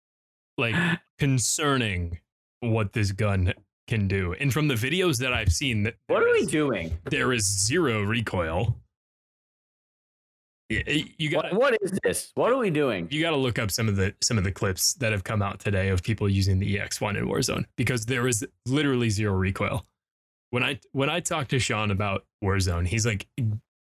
[0.58, 0.74] like
[1.18, 2.18] concerning
[2.60, 3.52] what this gun
[3.88, 4.34] can do.
[4.34, 6.98] And from the videos that I've seen, what are we is- doing?
[7.10, 8.76] There is zero recoil.
[10.68, 12.30] You got What, what is this?
[12.36, 13.08] What are we doing?
[13.10, 15.42] you got to look up some of the some of the clips that have come
[15.42, 19.84] out today of people using the EX1 in Warzone because there is literally zero recoil.
[20.50, 23.26] When I when I talked to Sean about Warzone, he's like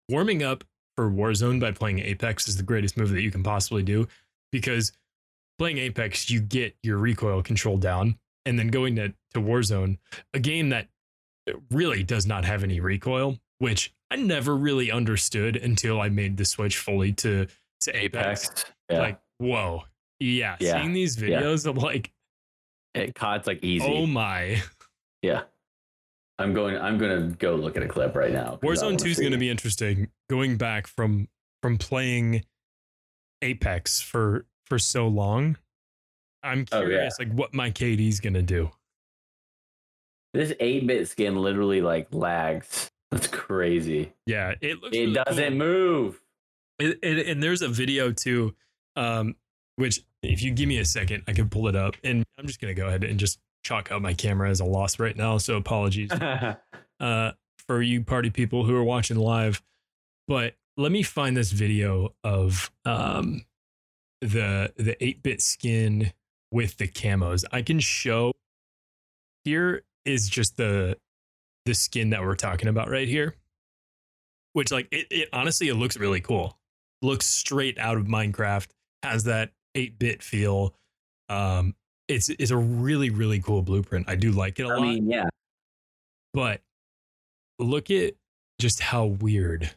[0.08, 0.64] warming up
[0.96, 4.08] for Warzone by playing Apex is the greatest move that you can possibly do
[4.50, 4.90] because
[5.58, 9.98] playing Apex you get your recoil control down and then going to to Warzone,
[10.34, 10.88] a game that
[11.70, 16.44] really does not have any recoil, which I never really understood until I made the
[16.44, 17.46] switch fully to
[17.82, 18.64] to Apex Apex.
[18.90, 19.00] Yeah.
[19.00, 19.84] like whoa
[20.18, 21.40] yeah, Yeah, seeing these yeah.
[21.40, 22.12] videos of like
[22.94, 23.86] it, COD's like easy.
[23.86, 24.62] oh my
[25.22, 25.42] yeah.
[26.38, 26.78] I'm going.
[26.78, 28.58] I'm going to go look at a clip right now.
[28.62, 31.28] Warzone 2 is going to be interesting going back from
[31.62, 32.44] from playing
[33.42, 35.58] apex for for so long
[36.42, 36.86] i'm Oh, yeah.
[36.86, 38.70] curious like what my kd's going to do
[40.32, 42.90] This 8-bit skin literally like lags.
[43.10, 44.12] That's crazy.
[44.26, 45.58] yeah it looks It really doesn't cool.
[45.58, 46.20] move.
[46.78, 48.54] It- it- and there's a video too
[48.96, 49.34] um
[49.76, 52.60] which if you give me a second i can pull it up and i'm just
[52.60, 55.38] going to go ahead and just chalk out my camera as a loss right now
[55.38, 56.10] so apologies
[57.00, 57.32] uh,
[57.66, 59.62] for you party people who are watching live.
[60.26, 63.44] But let me find this video of um,
[64.20, 66.12] the the eight bit skin
[66.50, 67.44] with the camos.
[67.52, 68.32] I can show.
[69.44, 70.96] Here is just the
[71.66, 73.36] the skin that we're talking about right here,
[74.52, 76.58] which like it, it honestly it looks really cool.
[77.02, 78.68] Looks straight out of Minecraft.
[79.02, 80.74] Has that eight bit feel.
[81.28, 81.74] Um,
[82.08, 84.08] it's it's a really really cool blueprint.
[84.08, 85.28] I do like it a I lot mean, yeah.
[86.34, 86.60] but
[87.58, 88.14] look at
[88.60, 89.70] just how weird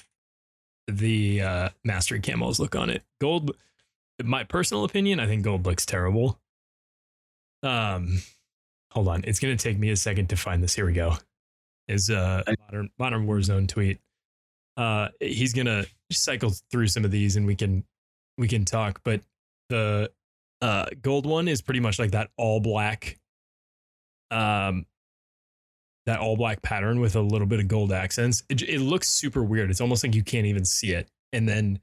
[0.88, 3.04] the uh, mastery camos look on it.
[3.22, 3.56] Gold,
[4.22, 6.40] my personal opinion, I think gold looks terrible.
[7.64, 8.20] Um,
[8.92, 10.76] hold on, it's gonna take me a second to find this.
[10.76, 11.16] Here we go.
[11.88, 14.00] Is uh modern modern Warzone tweet.
[14.78, 17.84] Uh, he's gonna cycle through some of these and we can
[18.38, 19.02] we can talk.
[19.04, 19.22] But
[19.70, 20.12] the
[20.62, 23.20] uh gold one is pretty much like that all black
[24.32, 24.86] um
[26.06, 28.44] that all black pattern with a little bit of gold accents.
[28.50, 29.70] It, it looks super weird.
[29.70, 31.10] It's almost like you can't even see it.
[31.32, 31.80] And then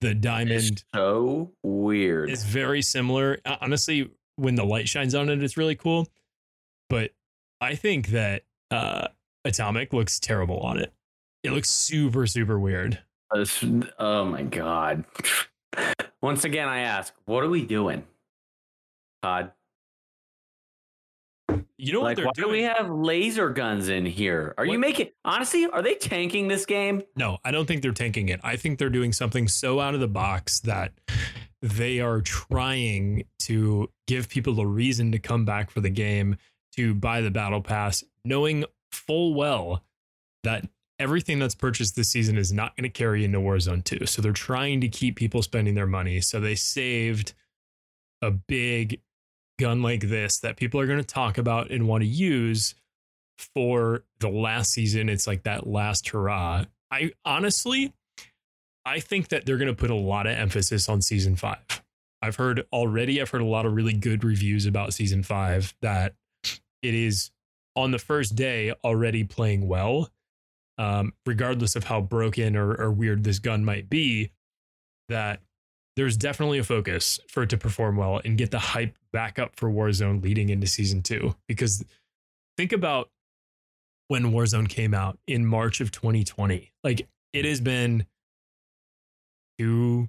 [0.00, 2.30] the diamond It's so weird.
[2.30, 3.40] It's very similar.
[3.60, 6.08] Honestly, when the light shines on it, it's really cool.
[6.88, 7.10] But
[7.60, 9.08] I think that uh,
[9.44, 10.92] Atomic looks terrible on it.
[11.42, 13.00] It looks super, super weird.
[13.98, 15.04] Oh my god.
[16.22, 18.04] Once again, I ask, what are we doing?
[19.22, 19.52] COD.
[21.80, 24.52] You know like, what why they're do we have laser guns in here?
[24.58, 25.66] Are you making honestly?
[25.66, 27.02] Are they tanking this game?
[27.14, 28.40] No, I don't think they're tanking it.
[28.42, 30.92] I think they're doing something so out of the box that
[31.62, 36.36] they are trying to give people a reason to come back for the game,
[36.76, 39.84] to buy the battle pass, knowing full well
[40.44, 40.64] that
[40.98, 44.06] everything that's purchased this season is not going to carry into Warzone 2.
[44.06, 46.20] So they're trying to keep people spending their money.
[46.20, 47.34] So they saved
[48.22, 49.00] a big
[49.58, 52.74] gun like this that people are going to talk about and want to use
[53.54, 55.08] for the last season.
[55.08, 56.64] It's like that last hurrah.
[56.90, 57.92] I honestly,
[58.88, 61.82] I think that they're going to put a lot of emphasis on season five.
[62.22, 66.14] I've heard already, I've heard a lot of really good reviews about season five that
[66.82, 67.30] it is
[67.76, 70.10] on the first day already playing well,
[70.78, 74.32] um, regardless of how broken or, or weird this gun might be.
[75.10, 75.40] That
[75.96, 79.52] there's definitely a focus for it to perform well and get the hype back up
[79.56, 81.34] for Warzone leading into season two.
[81.46, 81.84] Because
[82.56, 83.10] think about
[84.08, 86.72] when Warzone came out in March of 2020.
[86.82, 88.06] Like it has been
[89.58, 90.08] two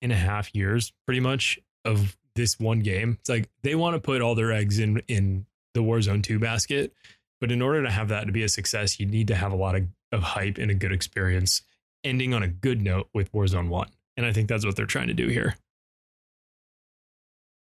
[0.00, 3.18] and a half years pretty much of this one game.
[3.20, 6.92] It's like they want to put all their eggs in in the Warzone 2 basket.
[7.40, 9.56] But in order to have that to be a success, you need to have a
[9.56, 11.62] lot of, of hype and a good experience,
[12.02, 13.88] ending on a good note with Warzone 1.
[14.16, 15.56] And I think that's what they're trying to do here.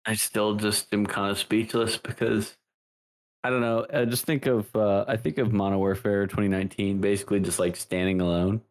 [0.06, 2.56] I still just am kind of speechless because
[3.42, 3.84] I don't know.
[3.92, 8.20] I just think of uh, I think of Modern Warfare 2019, basically just like standing
[8.20, 8.62] alone.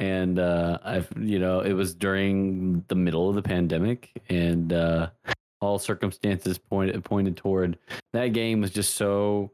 [0.00, 5.10] And uh, I've you know it was during the middle of the pandemic, and uh,
[5.60, 7.78] all circumstances pointed pointed toward
[8.12, 9.52] that game was just so.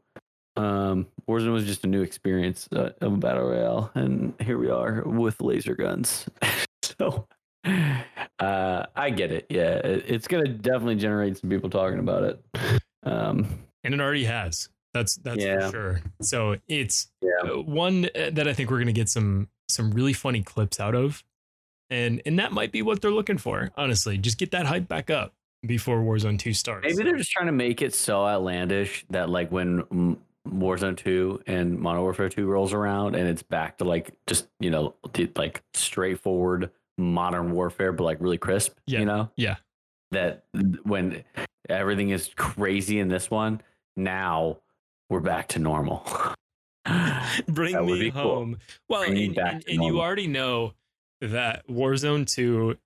[0.55, 4.69] Um, Warzone was just a new experience uh, of a battle royale, and here we
[4.71, 6.27] are with laser guns.
[6.81, 7.27] so
[8.39, 9.45] uh, I get it.
[9.49, 12.45] Yeah, it, it's gonna definitely generate some people talking about it.
[13.03, 14.69] Um, And it already has.
[14.93, 15.65] That's that's Yeah.
[15.67, 16.01] for sure.
[16.21, 17.51] So it's Yeah.
[17.51, 20.79] uh, one uh, that I think we're going to get some some really funny clips
[20.79, 21.23] out of.
[21.89, 23.71] And and that might be what they're looking for.
[23.77, 25.33] Honestly, just get that hype back up
[25.65, 26.85] before Warzone 2 starts.
[26.85, 31.79] maybe they're just trying to make it so outlandish that like when Warzone 2 and
[31.79, 34.95] Modern Warfare 2 rolls around and it's back to like just you know
[35.35, 38.77] like straightforward modern warfare, but like really crisp.
[38.85, 38.99] Yeah.
[38.99, 39.31] You know.
[39.35, 39.55] Yeah.
[40.11, 40.45] That
[40.83, 41.23] when
[41.69, 43.61] everything is crazy in this one,
[43.95, 44.57] now
[45.09, 46.05] we're back to normal.
[47.47, 48.21] Bring me be cool.
[48.21, 48.57] home.
[48.89, 50.73] Well, Bring and, and, and you already know
[51.21, 52.77] that Warzone 2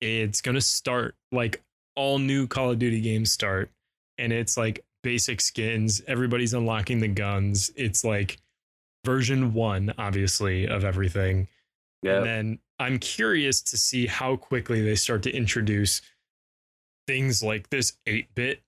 [0.00, 1.62] it's going to start like
[1.96, 3.70] all new Call of Duty games start
[4.18, 7.70] and it's like basic skins, everybody's unlocking the guns.
[7.76, 8.38] It's like
[9.04, 11.48] version 1 obviously of everything.
[12.02, 12.18] yeah.
[12.18, 16.02] And then I'm curious to see how quickly they start to introduce
[17.06, 18.62] things like this 8 bit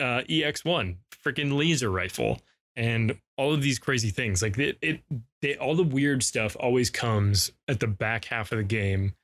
[0.00, 2.40] uh, EX1, freaking laser rifle,
[2.76, 4.42] and all of these crazy things.
[4.42, 5.00] Like it, it
[5.42, 9.14] they, all the weird stuff always comes at the back half of the game.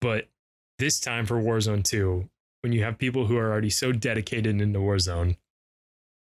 [0.00, 0.28] But
[0.78, 2.28] this time for Warzone 2,
[2.62, 5.36] when you have people who are already so dedicated into Warzone,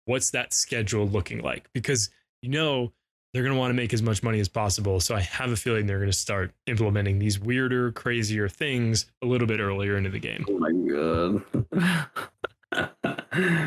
[0.05, 1.69] what's that schedule looking like?
[1.73, 2.09] Because
[2.41, 2.91] you know
[3.33, 4.99] they're going to want to make as much money as possible.
[4.99, 9.25] So I have a feeling they're going to start implementing these weirder, crazier things a
[9.25, 10.45] little bit earlier into the game.
[10.49, 11.41] Oh my god.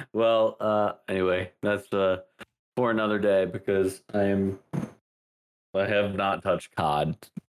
[0.12, 2.18] well, uh anyway, that's uh
[2.76, 4.58] for another day because I am
[5.74, 7.16] I have not touched COD.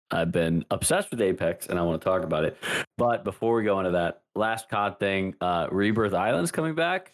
[0.09, 2.57] I've been obsessed with Apex and I want to talk about it.
[2.97, 7.13] But before we go into that, last COD thing, uh Rebirth Island's coming back.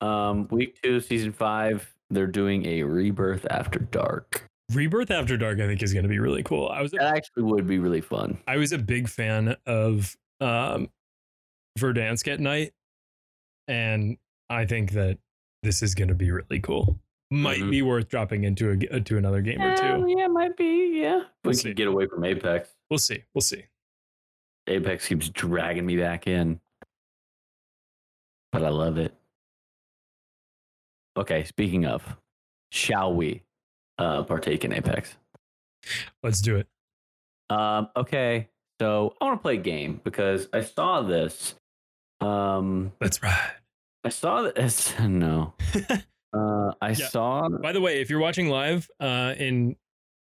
[0.00, 4.48] Um week 2 season 5, they're doing a Rebirth After Dark.
[4.72, 6.68] Rebirth After Dark, I think, is going to be really cool.
[6.68, 8.38] I was a That actually would be really fun.
[8.46, 10.88] I was a big fan of um,
[11.78, 12.72] Verdansk at night,
[13.68, 14.16] and
[14.48, 15.18] I think that
[15.62, 16.98] this is going to be really cool.
[17.32, 17.70] Might Mhm.
[17.70, 20.04] be worth dropping into a to another game or two.
[20.18, 21.24] yeah, might be, yeah.
[21.42, 21.62] We'll we see.
[21.70, 22.68] can get away from Apex.
[22.90, 23.24] We'll see.
[23.32, 23.64] We'll see.
[24.66, 26.60] Apex keeps dragging me back in.
[28.52, 29.14] But I love it.
[31.16, 32.16] Okay, speaking of,
[32.70, 33.42] shall we
[33.98, 35.16] uh, partake in Apex?
[36.22, 36.68] Let's do it.
[37.48, 38.48] Um, okay,
[38.80, 41.54] so I want to play a game because I saw this.
[42.20, 43.52] Um, That's right.
[44.04, 44.94] I saw this.
[45.00, 45.54] No.
[46.32, 47.08] Uh, I Yeah.
[47.08, 47.48] saw.
[47.48, 49.76] By the way, if you're watching live uh, and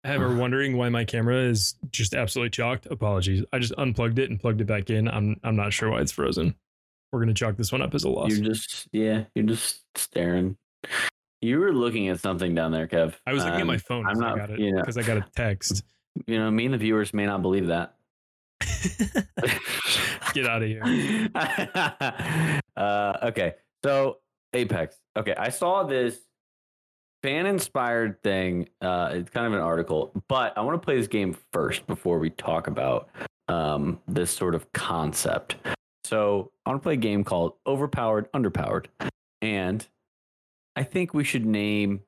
[0.04, 3.44] have are wondering why my camera is just absolutely chalked, apologies.
[3.52, 5.08] I just unplugged it and plugged it back in.
[5.08, 6.54] I'm I'm not sure why it's frozen.
[7.12, 8.30] We're gonna chalk this one up as a loss.
[8.36, 9.24] You're just yeah.
[9.34, 10.56] You're just staring.
[11.40, 13.14] You were looking at something down there, Kev.
[13.26, 14.80] I was looking at my Um, phone I'm because I not- got it you know.
[14.80, 15.82] because I got a text.
[16.26, 17.94] You know, me and the viewers may not believe that.
[20.34, 21.28] Get out of here.
[22.76, 23.54] uh, okay,
[23.84, 24.18] so
[24.54, 24.96] Apex.
[25.16, 26.18] Okay, I saw this
[27.22, 28.68] fan inspired thing.
[28.80, 32.18] Uh, it's kind of an article, but I want to play this game first before
[32.18, 33.08] we talk about
[33.48, 35.56] um, this sort of concept.
[36.04, 38.86] So I want to play a game called Overpowered, Underpowered,
[39.42, 39.86] and
[40.76, 42.00] I think we should name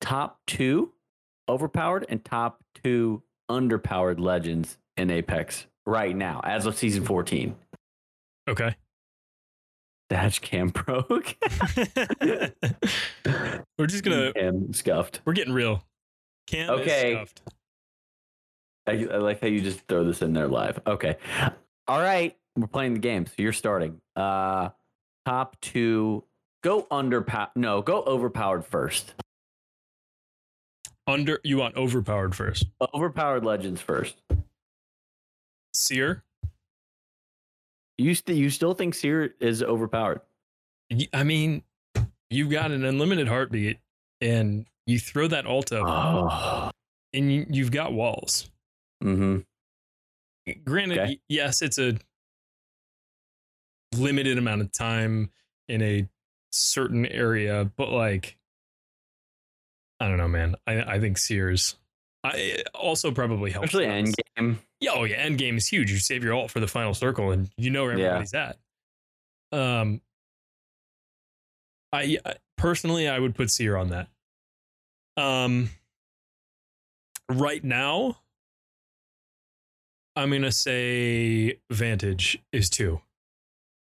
[0.00, 0.92] top two
[1.48, 7.56] overpowered and top two underpowered legends in Apex right now as of season 14.
[8.48, 8.74] Okay.
[10.12, 11.34] Dash cam broke.
[13.78, 15.22] we're just gonna Cam scuffed.
[15.24, 15.82] we're getting real.
[16.46, 17.14] Cam Okay.
[17.14, 17.40] scuffed.
[18.86, 20.78] I, I like how you just throw this in there live.
[20.86, 21.16] Okay.
[21.88, 22.36] All right.
[22.56, 23.24] We're playing the game.
[23.24, 24.02] So you're starting.
[24.14, 24.68] Uh
[25.24, 26.24] top two.
[26.62, 27.52] Go underpowered.
[27.56, 29.14] No, go overpowered first.
[31.06, 32.66] Under you want overpowered first.
[32.92, 34.16] Overpowered legends first.
[35.72, 36.22] Seer.
[37.98, 40.20] You st- you still think Seer is overpowered?
[41.12, 41.62] I mean,
[42.30, 43.78] you've got an unlimited heartbeat,
[44.20, 46.70] and you throw that ult up, Oh.
[47.12, 48.50] and you, you've got walls.
[49.02, 49.40] Mm-hmm.
[50.64, 51.20] Granted, Okay.
[51.28, 51.98] yes, it's a
[53.96, 55.30] limited amount of time
[55.68, 56.08] in a
[56.50, 58.36] certain area, but like,
[60.00, 60.56] I don't know, man.
[60.66, 61.76] I I think Seer's.
[62.24, 63.68] I also probably helps.
[63.74, 64.60] Especially end game.
[64.80, 65.90] Yeah, oh yeah, end game is huge.
[65.90, 68.04] You save your ult for the final circle, and you know where Yeah.
[68.06, 68.58] everybody's at.
[69.50, 70.00] Um,
[71.92, 74.08] I, I personally, I would put Seer on that.
[75.16, 75.70] Um,
[77.28, 78.18] right now,
[80.16, 83.00] I'm gonna say Vantage is two,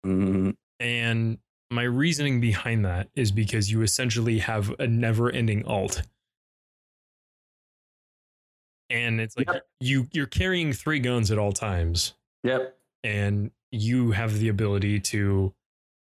[0.05, 0.51] Mm-hmm.
[0.79, 1.37] and
[1.71, 6.01] my reasoning behind that is because you essentially have a never-ending ult.
[8.89, 9.65] And it's like Yep.
[9.79, 12.13] you you're carrying three guns at all times.
[12.43, 12.77] Yep.
[13.03, 15.53] and you have the ability to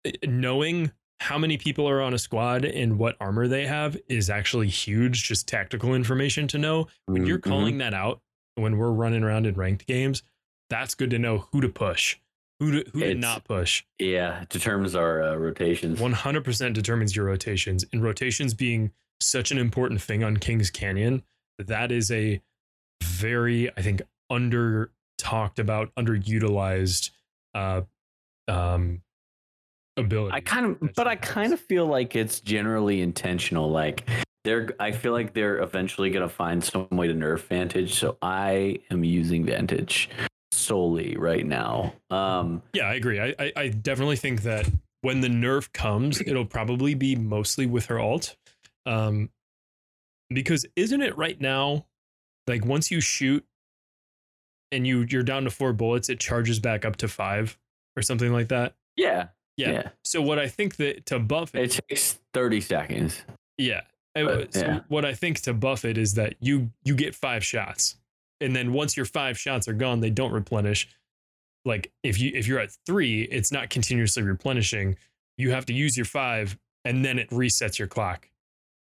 [0.05, 4.29] eh, knowing how many people are on a squad and what armor they have is
[4.29, 7.43] actually huge just tactical information to know when you're Mhm.
[7.43, 8.21] calling that out
[8.55, 10.23] when we're running around in ranked games
[10.69, 12.17] that's good to know who to push
[12.59, 15.99] who to who to not push Yeah, determines our uh, rotations.
[15.99, 21.23] 100% determines your rotations and rotations being such an important thing on kings canyon
[21.57, 22.41] that is a
[23.19, 27.11] very i think under talked about underutilized
[27.55, 27.81] uh
[28.47, 29.01] um
[29.97, 31.19] ability I kind of, but I has.
[31.21, 33.69] kind of feel like it's generally intentional.
[33.69, 34.07] Like
[34.45, 37.95] they're, I feel like they're eventually gonna find some way to nerf Vantage.
[37.95, 40.09] So I am using Vantage
[40.53, 41.93] solely right now.
[42.09, 44.69] Um, yeah i agree I, I i definitely think that
[45.01, 48.35] when the nerf comes it'll probably be mostly with her ult
[48.85, 49.29] um
[50.29, 51.85] because isn't it right now
[52.49, 53.45] like once you shoot
[54.73, 57.57] and you you're down to four bullets it charges back up to five
[57.95, 59.71] or something like that yeah, Yeah.
[59.71, 59.89] yeah.
[60.03, 63.23] So what I think that to buff it, It takes thirty seconds.
[63.57, 63.81] yeah.
[64.13, 64.79] But, so yeah.
[64.89, 67.95] what I think to buff it is that you you get five shots,
[68.41, 70.89] and then once your five shots are gone, they don't replenish.
[71.63, 74.97] Like if you if you're at three, it's not continuously replenishing.
[75.37, 78.29] You have to use your five, and then it resets your clock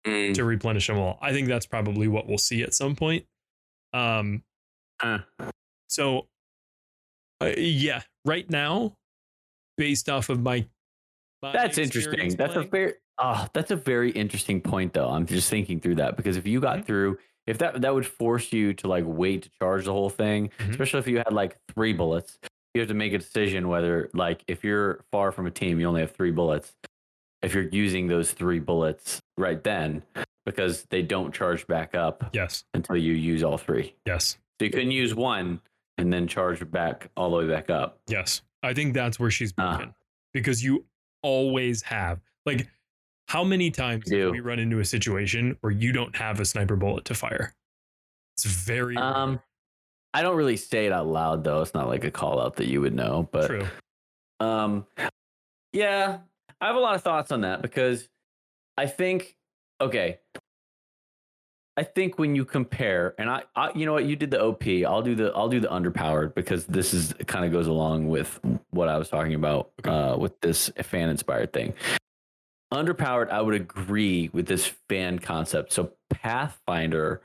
[0.08, 0.34] mm.
[0.34, 1.18] to replenish them all.
[1.22, 3.26] I think that's probably what we'll see at some point.
[3.94, 4.44] Um.
[5.02, 5.20] Huh.
[5.88, 6.28] So,
[7.42, 8.96] uh, yeah, right now,
[9.78, 10.66] based off of my,
[11.42, 12.36] my That's interesting.
[12.36, 15.10] That's a playing- very oh, that's a very interesting point though.
[15.10, 16.86] I'm just thinking through that because if you got Mhm.
[16.86, 17.18] through
[17.48, 20.70] if that that would force you to like wait to charge the whole thing, Mhm.
[20.72, 22.38] especially if you had like three bullets,
[22.76, 25.88] you have to make a decision whether like if you're far from a team, you
[25.88, 26.76] only have three bullets.
[27.42, 30.04] If you're using those three bullets right then,
[30.50, 32.64] because they don't charge back up Yes.
[32.74, 33.96] until you use all three.
[34.06, 34.38] Yes.
[34.60, 35.62] So you couldn't use one
[35.98, 38.00] and then charge back all the way back up.
[38.08, 38.42] Yes.
[38.64, 39.78] I think that's where she's Ah.
[39.78, 39.94] broken
[40.34, 40.86] because you
[41.22, 42.68] always have like
[43.28, 46.76] how many times do we run into a situation where you don't have a sniper
[46.76, 47.54] bullet to fire?
[48.36, 49.04] It's very rare.
[49.04, 49.40] Um,
[50.16, 51.62] I don't really say it out loud though.
[51.62, 53.68] It's not like a call out that you would know, but true.
[54.40, 54.88] Um,
[55.74, 56.20] yeah,
[56.60, 58.10] I have a lot of thoughts on that because
[58.78, 59.36] I think,
[59.80, 60.20] okay,
[61.80, 64.64] I think when you compare, and I, I, you know what, you did the OP,
[64.86, 68.38] I'll do the, I'll do the underpowered because this is kind of goes along with
[68.72, 69.90] what I was talking about Okay.
[69.90, 71.74] uh, with this fan inspired thing.
[72.74, 75.72] Underpowered, I would agree with this fan concept.
[75.72, 77.22] So Pathfinder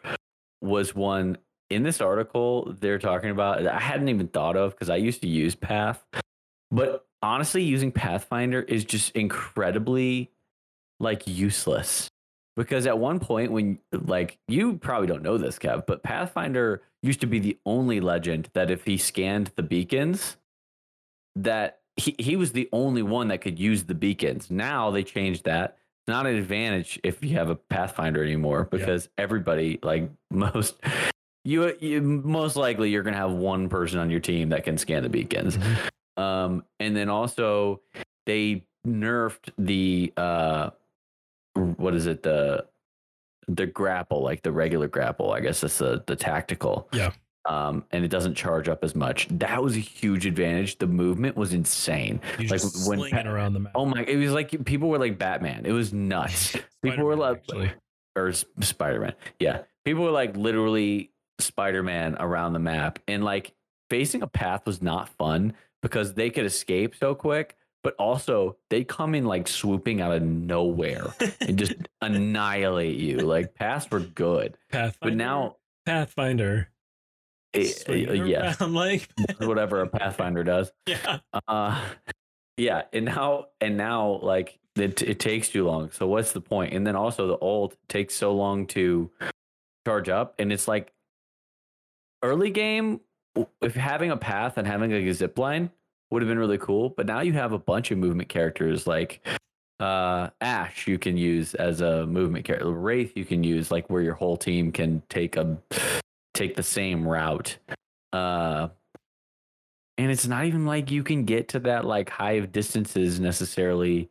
[0.63, 1.37] was one
[1.69, 5.21] in this article they're talking about that I hadn't even thought of because I used
[5.23, 6.05] to use Path.
[6.71, 10.31] But honestly, using Pathfinder is just incredibly
[11.01, 12.09] like useless.
[12.57, 17.21] Because at one point when like you probably don't know this, Kev, but Pathfinder used
[17.21, 20.37] to be the only legend that if he scanned the beacons,
[21.37, 24.51] that he, he was the only one that could use the beacons.
[24.51, 25.77] Now they changed that.
[26.01, 30.77] It's not an advantage if you have a Pathfinder anymore because everybody, like most,
[31.45, 35.03] you, you most likely you're gonna have one person on your team that can scan
[35.03, 35.57] the beacons.
[35.57, 35.89] Mhm.
[36.17, 37.81] Um, and then also
[38.27, 40.71] they nerfed the uh,
[41.55, 42.67] what is it the
[43.49, 45.33] the grapple like the regular grapple.
[45.33, 46.89] I guess it's the the tactical.
[46.93, 47.13] Yeah.
[47.47, 49.29] Um, and it doesn't charge up as much.
[49.31, 50.79] That was a huge advantage.
[50.79, 52.21] The movement was insane.
[52.39, 53.73] You Like, just when slinging around the map.
[53.75, 54.03] Oh my!
[54.03, 55.67] It was like people were like Batman.
[55.67, 56.57] It was nuts.
[56.83, 57.73] people were like, actually.
[58.17, 59.15] or Spider Man.
[59.39, 63.53] Yeah, people were like literally Spider Man around the map, and like
[63.91, 65.53] facing a path was not fun
[65.83, 70.23] because they could escape so quick, but also they come in like swooping out of
[70.23, 73.19] nowhere and just annihilate you.
[73.19, 74.97] Like paths were good, Pathfinder.
[75.01, 75.57] but now,
[75.87, 76.71] Pathfinder.
[77.55, 79.09] eh, swinging eh, yeah, like
[79.39, 80.73] whatever a Pathfinder does.
[80.87, 81.19] yeah.
[81.47, 81.81] Uh,
[82.57, 85.91] yeah, and now and now like it, it takes too long.
[85.93, 86.73] So what's the point?
[86.73, 89.11] And then also the ult takes so long to
[89.87, 90.93] charge up, and it's like
[92.23, 93.01] early game.
[93.35, 95.71] w- If having a path and having like a zip line
[96.11, 99.27] would have been really cool, but now you have a bunch of movement characters like
[99.81, 102.71] uh Ash you can use as a movement character.
[102.71, 105.59] Wraith you can use like where your whole team can take a
[106.33, 107.59] take the same route.
[108.13, 108.69] Uh
[109.99, 114.09] and it's not even like you can get to that like high of distances necessarily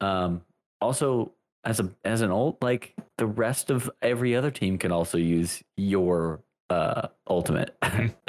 [0.00, 0.42] um
[0.80, 1.32] also
[1.64, 5.62] as a as an ult like the rest of every other team can also use
[5.76, 7.76] your uh ultimate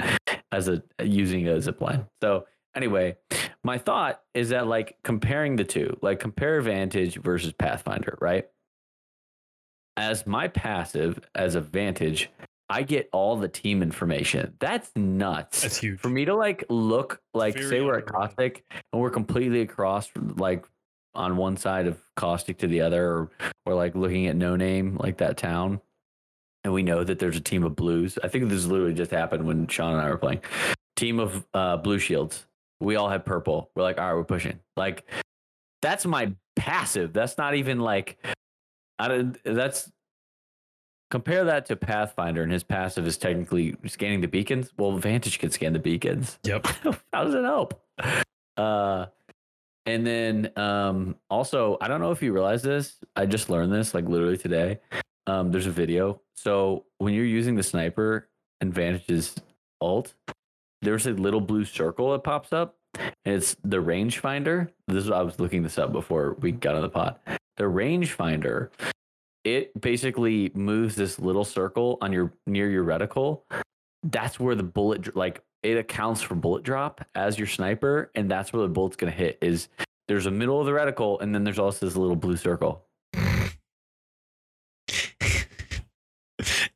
[0.52, 2.46] as a using a zip line so
[2.76, 3.16] anyway
[3.64, 8.48] my thought is that like comparing the two like compare vantage versus pathfinder right?
[9.98, 12.30] As my passive as a vantage
[12.70, 14.54] i get all the team information.
[14.60, 15.64] That's nuts.
[15.64, 16.00] That's huge.
[16.00, 18.64] for me to like look like Very say we're at caustic
[18.94, 20.66] and we're completely across like
[21.16, 23.32] on one side of caustic to the other or,
[23.66, 25.82] or like looking at no name like that town
[26.64, 28.20] and we know that there's a team of blues.
[28.24, 30.42] I think this literally just happened when sean and i were playing.
[30.96, 32.46] Team of uh, blue shields
[32.80, 35.10] we all had purple we're like all right we're pushing like
[35.82, 38.18] that's my passive that's not even like
[39.00, 39.92] i don't that's
[41.12, 45.50] compare that to pathfinder and his passive is technically scanning the beacons well vantage can
[45.50, 46.68] scan the beacons Yep.
[47.14, 47.82] how does it help?
[48.58, 49.06] Uh,
[49.86, 52.98] and then um, also, I don't know if you realize this.
[53.16, 54.80] I just learned this like literally today.
[55.26, 56.22] Um, there's a video.
[56.36, 58.30] So when you're using the sniper
[58.62, 59.36] and Vantage's
[59.82, 60.14] ult,
[60.82, 62.76] there's a little blue circle that pops up.
[63.26, 64.70] And it's the rangefinder.
[64.88, 67.22] This is I was looking this up before we got on the pot.
[67.58, 68.70] The rangefinder,
[69.44, 73.42] it basically moves this little circle on your near your reticle.
[74.04, 78.54] That's where the bullet like it accounts for bullet drop as your sniper, and that's
[78.54, 79.38] where the bullet's gonna hit.
[79.42, 79.70] Is
[80.08, 82.86] there's a middle of the reticle, and then there's also this little blue circle.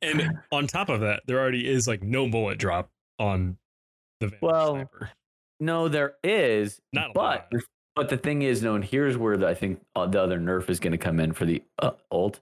[0.01, 3.57] and on top of that, there already is like no bullet drop on
[4.31, 5.09] the Well, sniper.
[5.59, 7.21] No, there is, Not a but
[7.53, 7.61] lot.
[7.95, 10.69] but the thing is, no, and here's where the, I think uh, the other nerf
[10.69, 12.41] is gonna come in for the uh, ult,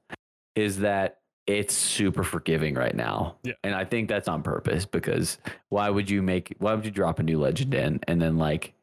[0.55, 3.35] is that it's super forgiving right now.
[3.43, 3.53] Yeah.
[3.63, 5.37] And I think that's on purpose because
[5.69, 8.73] why would you make why would you drop a new legend in and then like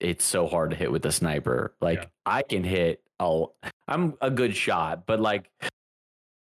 [0.00, 1.74] it's so hard to hit with the sniper.
[1.80, 2.06] Like Yeah.
[2.24, 3.52] I can hit oh
[3.86, 5.50] I'm a good shot, but like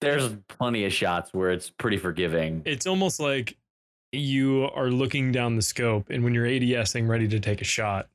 [0.00, 2.62] there's plenty of shots where it's pretty forgiving.
[2.66, 3.56] It's almost like
[4.12, 8.08] you are looking down the scope, and when you're ADSing ready to take a shot,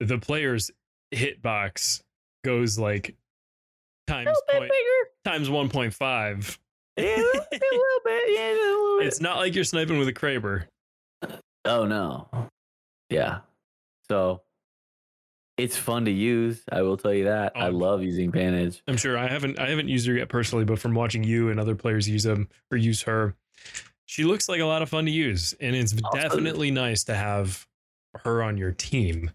[0.00, 0.70] the player's
[1.14, 2.02] hitbox
[2.44, 3.14] goes like
[4.06, 4.70] times point,
[5.24, 6.58] times 1.5.
[6.96, 9.06] Yeah, a little bit, a little bit, yeah, a little bit.
[9.06, 10.64] It's not like you're sniping with a Kraber.
[11.64, 12.28] Oh no.
[13.10, 13.40] Yeah.
[14.08, 14.42] So
[15.58, 16.62] it's fun to use.
[16.72, 17.52] I will tell you that.
[17.54, 18.82] I Um, love using Vantage.
[18.88, 21.60] I'm sure I haven't I haven't used her yet personally, but from watching you and
[21.60, 23.34] other players use them or use her,
[24.10, 27.14] she looks like a lot of fun to use, and it's Also- definitely nice to
[27.14, 27.64] have
[28.24, 29.30] her on your team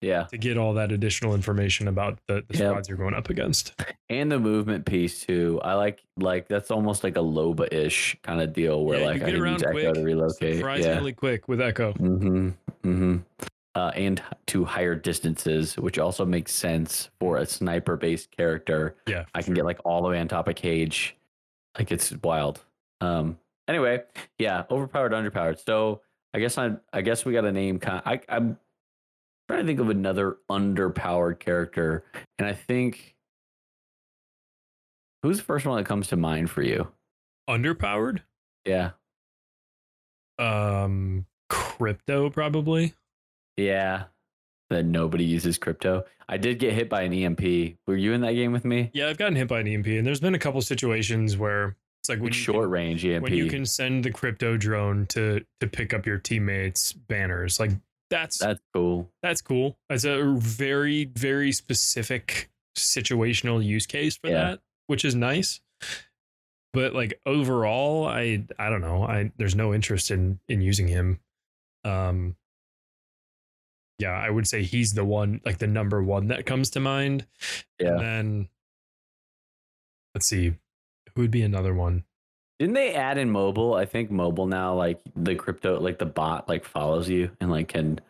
[0.00, 0.22] Yeah.
[0.24, 2.68] to get all that additional information about the, the Yep.
[2.70, 3.74] squads you're going up against.
[4.08, 5.60] And the movement piece too.
[5.64, 9.16] I like like that's almost like a Loba ish kind of deal where Yeah, like
[9.16, 10.50] I get can around use Echo quick, to relocate.
[10.50, 10.56] Yeah.
[10.58, 11.92] Surprisingly quick with Echo.
[11.94, 12.48] Mm-hmm.
[12.84, 13.16] Mm-hmm.
[13.74, 18.94] Uh, and to higher distances, which also makes sense for a sniper based character.
[19.08, 21.16] Yeah, I can get like all the way on top of cage.
[21.76, 22.64] Like it's wild.
[23.00, 23.38] Um
[23.70, 24.02] anyway,
[24.38, 25.64] yeah, overpowered, underpowered.
[25.64, 26.02] So
[26.34, 28.58] I guess I I guess we got a name kind I I'm
[29.48, 32.04] trying to think of another underpowered character.
[32.38, 33.16] And I think
[35.22, 36.88] who's the first one that comes to mind for you?
[37.48, 38.20] underpowered.
[38.64, 38.90] Yeah.
[40.38, 42.94] Um, crypto probably.
[43.56, 44.04] Yeah.
[44.70, 46.04] that nobody uses crypto.
[46.28, 47.76] I did get hit by an EMP.
[47.88, 48.90] Were you in that game with me?
[48.94, 52.08] Yeah, I've gotten hit by an EMP, and there's been a couple situations where it's
[52.08, 53.22] like when Like short can, range EMP.
[53.22, 57.60] when you can send the crypto drone to to pick up your teammates' banners.
[57.60, 57.70] Like
[58.08, 59.08] that's That's cool.
[59.22, 59.78] that's cool.
[59.90, 64.50] It's a very very specific situational use case for Yeah.
[64.50, 65.60] that, which is nice.
[66.72, 69.02] But like overall, I I don't know.
[69.02, 71.20] I there's no interest in in using him.
[71.84, 72.36] Um
[73.98, 77.26] yeah, I would say he's the one like the number one that comes to mind.
[77.78, 77.88] Yeah.
[77.94, 78.48] And then
[80.14, 80.54] let's see.
[81.14, 82.04] Who would be another one?
[82.58, 83.74] Didn't they add in mobile?
[83.74, 87.68] I think mobile now, like the crypto, like the bot, like follows you and like
[87.68, 88.00] can,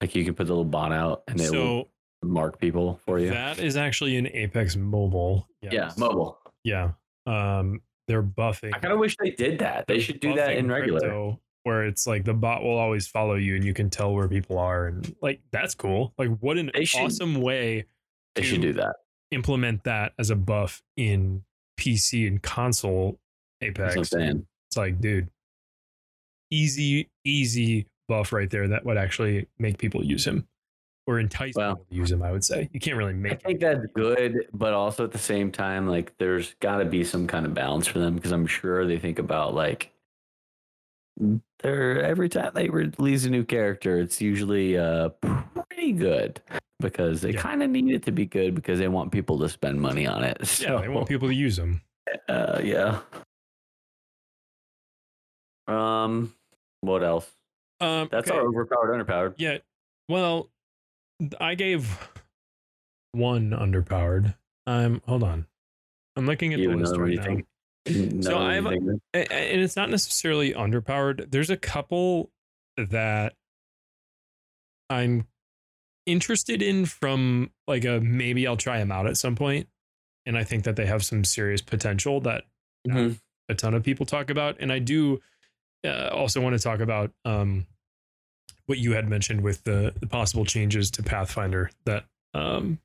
[0.00, 1.88] like you can put the little bot out and it will
[2.22, 3.30] mark people for you.
[3.30, 5.48] that is actually in Apex Mobile.
[5.62, 6.38] Yeah, mobile.
[6.64, 6.92] Yeah.
[7.26, 8.74] Um they're buffing.
[8.74, 9.86] I kind of wish they did that.
[9.86, 11.00] They should do that in regular.
[11.00, 14.28] crypto, where it's like the bot will always follow you and you can tell where
[14.28, 16.12] people are and like that's cool.
[16.18, 17.86] Like what an They should- awesome way
[18.34, 18.96] They should do that.
[19.30, 21.42] implement that as a buff in
[21.78, 23.18] PC and console
[23.60, 24.08] That's what I'm Apex.
[24.10, 24.46] saying.
[24.68, 25.28] It's like, dude,
[26.50, 30.46] easy, easy buff right there that would actually make people use him
[31.06, 32.22] or entice Well- people to use him.
[32.22, 33.32] I would say you can't really make.
[33.32, 37.04] I think that's good, but also at the same time, like there's got to be
[37.04, 39.92] some kind of balance for them because I'm sure they think about like
[41.60, 45.08] they're every time they release a new character, it's usually uh
[45.70, 46.40] pretty good
[46.80, 47.40] because they Yeah.
[47.40, 50.22] kind of need it to be good because they want people to spend money on
[50.24, 50.46] it.
[50.46, 51.82] So, Yeah, they want people to use them.
[52.28, 53.00] Uh, yeah.
[55.66, 56.34] Um,
[56.80, 57.30] what else?
[57.80, 58.38] Um, That's okay.
[58.38, 59.34] our overpowered, underpowered.
[59.36, 59.58] Yeah.
[60.08, 60.48] Well,
[61.40, 62.08] I gave
[63.12, 64.34] one underpowered.
[64.66, 65.46] Um, hold on.
[66.16, 67.42] I'm looking at You the list right now.
[68.22, 69.00] So I have a- anything?
[69.14, 71.30] A- a- and it's not necessarily underpowered.
[71.30, 72.30] There's a couple
[72.76, 73.34] that
[74.90, 75.26] I'm
[76.10, 79.68] interested in from like a maybe I'll try them out at some point,
[80.26, 82.44] and I think that they have some serious potential that
[82.86, 83.18] Mhm.
[83.48, 84.56] a ton of people talk about.
[84.60, 85.20] And I do
[85.84, 87.66] uh, also want to talk about um,
[88.66, 91.70] what you had mentioned with the, the possible changes to Pathfinder.
[91.84, 92.04] That
[92.34, 92.78] um,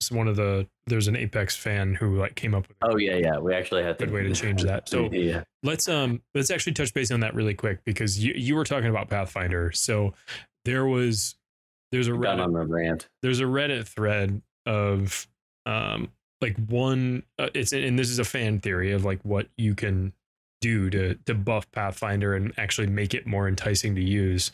[0.00, 2.76] is one of the there's an Apex fan who like came up with.
[2.82, 3.38] a Oh yeah, yeah.
[3.38, 4.88] We actually had to Good way to change that.
[4.88, 8.56] So yeah, let's um let's actually touch base on that really quick because you you
[8.56, 9.70] were talking about Pathfinder.
[9.72, 10.14] So
[10.64, 11.36] there was
[11.92, 13.08] there's a Reddit, on rant.
[13.22, 15.26] there's a Reddit thread of
[15.66, 16.10] um
[16.40, 20.12] like one uh, it's and this is a fan theory of like what you can
[20.60, 24.50] do to to buff Pathfinder and actually make it more enticing to use.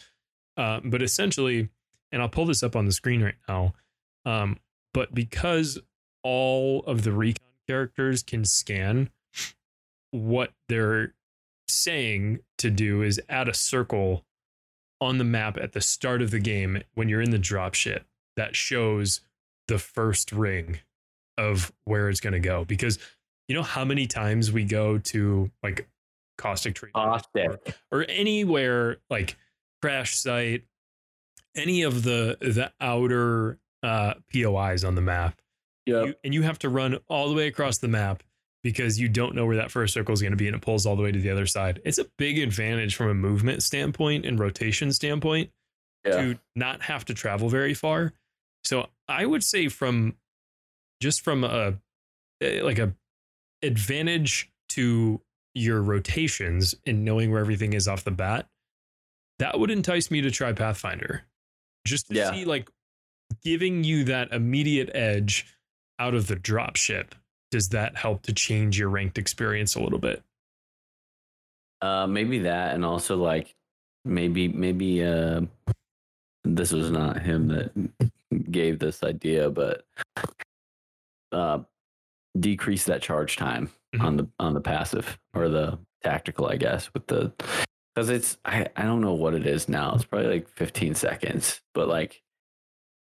[0.56, 1.68] Uh, but essentially,
[2.12, 3.74] and I'll pull this up on the screen right now.
[4.24, 4.58] Um,
[4.94, 5.78] but because
[6.22, 9.10] all of the recon characters can scan,
[10.10, 11.14] what they're
[11.68, 14.24] saying to do is add a circle
[15.00, 18.02] on the map at the start of the game when you're in the dropship
[18.36, 19.20] that shows
[19.68, 20.80] the first ring
[21.38, 22.98] of where it's going to go because
[23.48, 25.88] you know how many times we go to like
[26.38, 27.74] caustic tree Caustic.
[27.90, 29.36] or anywhere like
[29.82, 30.64] crash site
[31.54, 35.40] any of the the outer uh pois on the map
[35.84, 38.22] yeah and you have to run all the way across the map
[38.66, 40.86] because you don't know where that first circle is going to be and it pulls
[40.86, 44.26] all the way to the other side it's a big advantage from a movement standpoint
[44.26, 45.50] and rotation standpoint
[46.06, 46.16] yeah.
[46.16, 48.12] to not have to travel very far.
[48.64, 50.14] So I would say from
[51.00, 51.74] just from a
[52.40, 52.94] eh, like a
[53.62, 55.20] advantage to
[55.54, 58.48] your rotations and knowing where everything is off the bat,
[59.38, 61.24] that would entice me to try Pathfinder.
[61.86, 62.32] Just to Yeah.
[62.32, 62.68] see like
[63.42, 65.46] giving you that immediate edge
[65.98, 67.14] out of the drop ship.
[67.50, 70.22] Does that help to change your ranked experience a little bit?
[71.80, 73.54] Uh, maybe that, and also like
[74.04, 75.42] maybe maybe uh,
[76.44, 79.84] this was not him that gave this idea, but
[81.32, 81.60] uh,
[82.38, 84.00] decrease that charge time Mhm.
[84.02, 87.32] on the on the passive or the tactical, I guess, with the
[87.94, 89.94] because it's I I don't know what it is now.
[89.94, 92.22] It's probably like 15 seconds, but like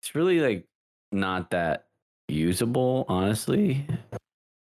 [0.02, 0.66] it's really like
[1.12, 1.86] not that
[2.28, 3.86] usable, honestly.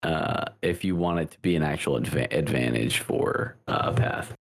[0.06, 4.36] Uh, if you want it to be an actual adva- advantage for uh, path.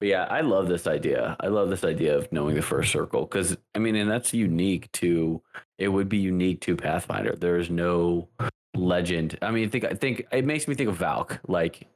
[0.00, 1.36] But yeah, I love this idea.
[1.38, 4.90] I love this idea of knowing the first circle because I mean, and that's unique
[4.92, 5.42] to.
[5.76, 7.36] It would be unique to Pathfinder.
[7.36, 8.28] There is no
[8.74, 9.38] legend.
[9.42, 11.40] I mean, think I think it makes me think of Valk.
[11.46, 11.86] Like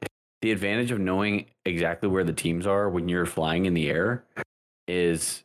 [0.43, 4.25] the advantage of knowing exactly where the teams are when you're flying in the air
[4.87, 5.43] is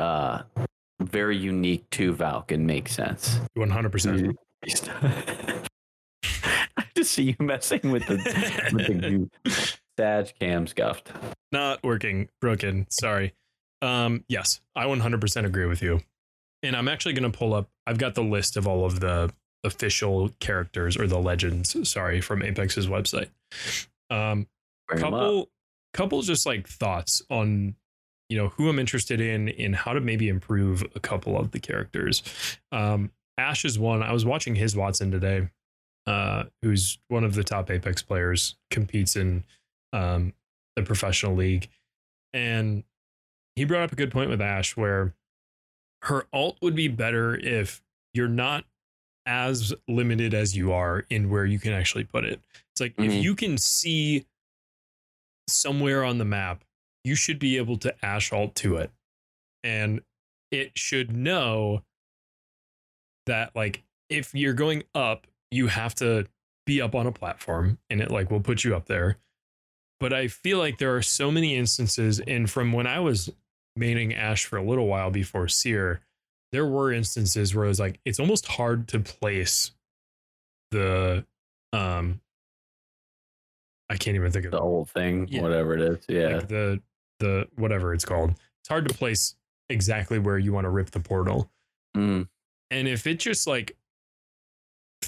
[0.00, 0.42] uh
[1.00, 3.38] very unique to Valk and makes sense.
[3.56, 4.34] 100%.
[4.64, 5.58] I
[6.96, 8.16] just see you messing with the
[8.72, 8.86] with
[9.44, 11.10] the Sag cam scuffed.
[11.50, 12.86] Not working, broken.
[12.90, 13.34] Sorry.
[13.82, 16.00] Um, yes, I 100% agree with you.
[16.62, 17.68] and I'm actually going to pull up.
[17.86, 19.32] I've got the list of all of the
[19.64, 21.76] official characters or the legends.
[21.88, 23.28] Sorry, from Apex's website.
[24.10, 24.46] Um,
[24.88, 25.50] Bring 'em couple,
[25.94, 27.74] couple, just like thoughts on,
[28.28, 31.58] you know, who I'm interested in in how to maybe improve a couple of the
[31.60, 32.22] characters.
[32.70, 34.02] Um, Ash is one.
[34.02, 35.48] I was watching Hiswattson today,
[36.06, 39.44] uh, who's one of the top Apex players, competes in
[39.92, 40.32] um,
[40.76, 41.68] the professional league,
[42.32, 42.84] and
[43.56, 45.14] he brought up a good point with Ash where
[46.02, 47.82] her ult would be better if
[48.14, 48.64] you're not
[49.26, 52.40] as limited as you are in where you can actually put it.
[52.72, 53.22] It's like if Mhm.
[53.22, 54.26] you can see
[55.48, 56.64] somewhere on the map,
[57.04, 58.90] you should be able to Ash alt to it.
[59.62, 60.02] And
[60.50, 61.84] it should know
[63.26, 66.26] that like if you're going up, you have to
[66.66, 69.18] be up on a platform and it like will put you up there.
[70.00, 73.30] But I feel like there are so many instances, and from when I was
[73.78, 76.00] maining Ash for a little while before Seer,
[76.50, 79.70] there were instances where it was like it's almost hard to place
[80.72, 81.24] the
[81.72, 82.20] um
[83.88, 85.42] I can't even think of the old thing, Yeah.
[85.42, 86.04] whatever it is.
[86.08, 86.36] Yeah.
[86.38, 86.80] like the
[87.20, 88.30] the whatever it's called.
[88.60, 89.36] It's hard to place
[89.68, 91.50] exactly where you want to rip the portal.
[91.96, 92.28] Mm.
[92.70, 93.76] And if it just like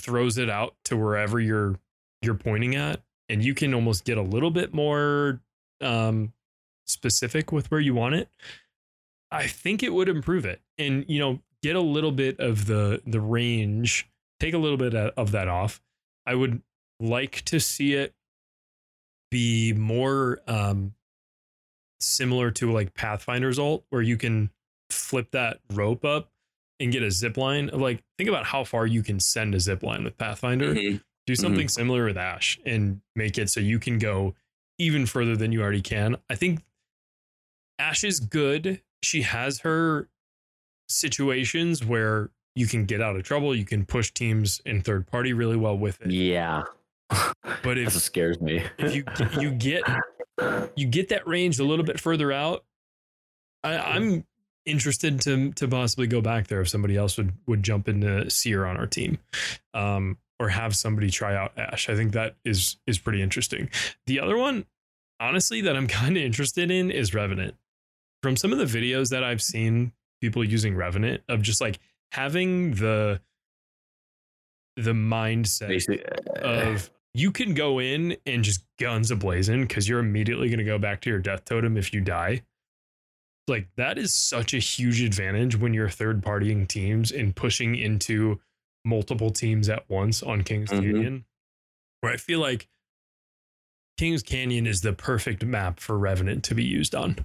[0.04, 1.76] throws it out to wherever you're
[2.22, 5.40] you're pointing at and you can almost get a little bit more
[5.80, 6.32] um
[6.86, 8.28] specific with where you want it,
[9.30, 10.60] I think it would improve it.
[10.78, 14.08] And you know, get a little bit of the the range,
[14.40, 15.80] take a little bit of that off.
[16.26, 16.62] I would
[17.00, 18.14] like to see it
[19.30, 20.94] be more um
[22.00, 24.50] similar to like Pathfinder's ult where you can
[24.90, 26.30] flip that rope up
[26.80, 27.68] and get a zip line.
[27.70, 30.74] of Like think about how far you can send a zip line with Pathfinder.
[30.74, 31.02] Mhm.
[31.26, 34.34] Do something similar with Ash and make it so you can go
[34.78, 36.16] even further than you already can.
[36.28, 36.62] I think
[37.78, 38.82] Ash is good.
[39.02, 40.08] She has her
[40.88, 45.32] situations where you can get out of trouble, you can push teams in third party
[45.32, 46.10] really well with it.
[46.10, 46.64] Yeah.
[47.62, 48.62] But if scares me.
[48.78, 49.04] if you
[49.40, 49.82] you get
[50.76, 52.64] you get that range a little bit further out,
[53.62, 54.24] I, I'm
[54.66, 58.64] interested to to possibly go back there if somebody else would would jump into Seer
[58.64, 59.18] on our team,
[59.72, 61.88] um, or have somebody try out Ash.
[61.88, 63.68] I think that is is pretty interesting.
[64.06, 64.66] The other one,
[65.20, 67.54] honestly, that I'm kind of interested in is Revenant.
[68.22, 71.78] From some of the videos that I've seen, people using Revenant of just like
[72.12, 73.20] having the
[74.76, 76.02] the mindset Basically,
[76.42, 80.78] of you can go in and just guns ablazing because you're immediately going to go
[80.78, 82.42] back to your death totem if you die.
[83.46, 88.40] Like that is such a huge advantage when you're third partying teams and pushing into
[88.84, 90.80] multiple teams at once on Kings Mhm.
[90.80, 91.24] Canyon.
[92.00, 92.68] Where I feel like
[93.98, 97.16] Kings Canyon is the perfect map for Revenant to be used on.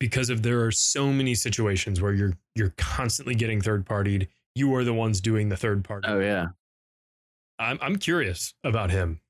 [0.00, 4.28] Because of there are so many situations where you're you're constantly getting third partied.
[4.54, 6.08] You are the ones doing the third party.
[6.08, 6.48] oh yeah,
[7.58, 9.20] I'm I'm curious about him.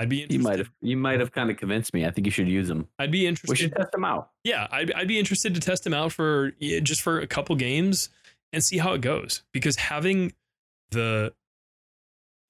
[0.00, 2.06] I'd be you might have you might have kind of convinced me.
[2.06, 2.88] I think you should use them.
[2.98, 3.50] I'd be interested.
[3.50, 4.30] We should test them out.
[4.44, 8.08] yeah, I'd I'd be interested to test them out for just for a couple games
[8.54, 9.42] and see how it goes.
[9.52, 10.32] Because having
[10.90, 11.34] the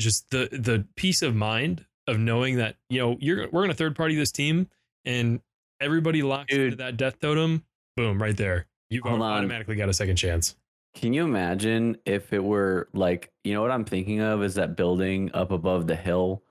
[0.01, 3.97] just the the peace of mind of knowing that you know you're we're gonna third
[3.97, 4.69] party this team
[5.05, 5.41] and
[5.81, 7.65] everybody locks into that death totem,
[7.97, 8.67] boom, right there.
[8.91, 10.55] You've automatically got a second chance.
[10.95, 14.77] Can you imagine if it were like you know what I'm thinking of is that
[14.77, 16.45] building up above the hill,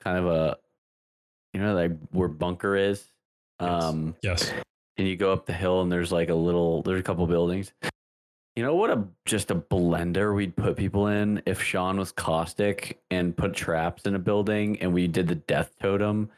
[0.00, 0.56] kind of a
[1.54, 3.04] you know like where bunker is,
[3.60, 3.84] Yes.
[3.84, 4.52] um, Yes.
[4.96, 7.72] and you go up the hill and there's like a little there's a couple buildings.
[8.56, 13.00] You know what a just a blender we'd put people in if Sean was caustic
[13.08, 16.28] and put traps in a building and we did the death totem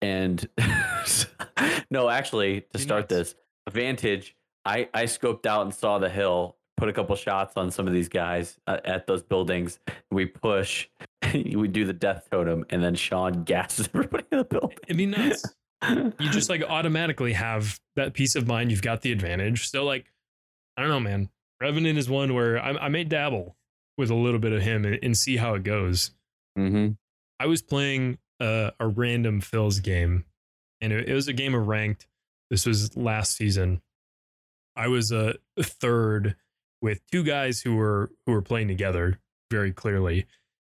[0.00, 0.48] and
[1.90, 3.34] no actually to start this
[3.66, 4.34] advantage
[4.64, 7.92] I I scoped out and saw the hill put a couple shots on some of
[7.92, 9.78] these guys uh, at those buildings
[10.10, 10.88] we push
[11.56, 15.06] we do the death totem and then Sean gasses everybody in the building It'd be
[15.06, 15.44] nuts.
[15.88, 18.70] you just like automatically have that peace of mind.
[18.70, 19.68] You've got the advantage.
[19.68, 20.12] So like,
[20.76, 21.30] I don't know, man.
[21.60, 23.56] Revenant is one where I, I may dabble
[23.98, 26.12] with a little bit of him and, and see how it goes.
[26.58, 26.92] mm-hmm.
[27.38, 30.24] I was playing a, a random fills game,
[30.80, 32.06] and it, it was a game of ranked.
[32.50, 33.80] This was last season.
[34.76, 36.36] I was a third
[36.82, 39.20] with two guys who were who were playing together
[39.50, 40.26] very clearly,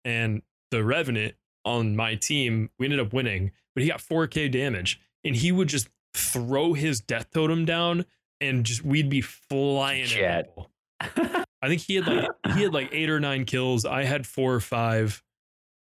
[0.04, 1.34] and the Revenant
[1.64, 5.68] on my team, we ended up winning, but he got 4K damage, and he would
[5.68, 8.04] just throw his death totem down,
[8.40, 10.06] and just we'd be flying.
[10.06, 10.54] Jet.
[11.00, 13.84] I think he had like he had like eight or nine kills.
[13.84, 15.22] I had four or five,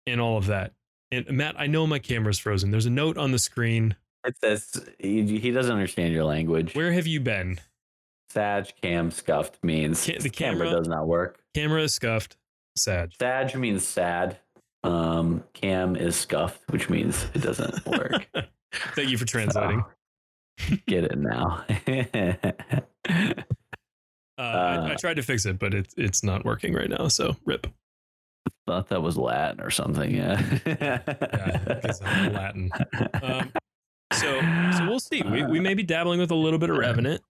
[0.07, 0.74] and all of that.
[1.12, 2.72] And Matt, I know my camera's frozen.
[2.72, 3.95] There's a note on the screen.
[4.26, 6.76] It says he, he doesn't understand your language.
[6.76, 7.60] Where have you been?
[8.30, 11.41] Sag cam scuffed means Ca- the camera, camera- does not work.
[11.55, 12.38] Camera is scuffed.
[12.80, 13.12] Sad.
[13.20, 14.38] Sag means sad.
[14.84, 18.28] Um, cam is scuffed, which means it doesn't work.
[18.96, 19.84] Thank you for translating.
[20.60, 21.66] So, get it now.
[23.08, 23.34] Uh,
[24.38, 27.08] I, I Uh, tried to fix it, but it's it's not working right now.
[27.10, 27.68] So rip.
[28.68, 30.14] Thought that was Latin or something.
[30.16, 30.42] Yeah.
[30.66, 31.02] Yeah,
[31.84, 32.70] it's Latin.
[33.22, 33.52] Um,
[34.14, 34.40] so
[34.78, 35.22] so we'll see.
[35.24, 37.22] We we may be dabbling with a little bit of Revenant.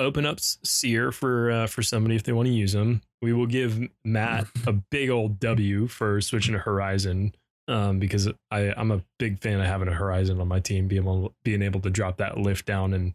[0.00, 3.00] Open up Seer for uh, for somebody if they want to use them.
[3.22, 7.34] We will give Matt a big old W for switching to Horizon.
[7.66, 11.02] Um, because I, I'm a big fan of having a Horizon on my team, being
[11.02, 13.14] able being able to drop that lift down and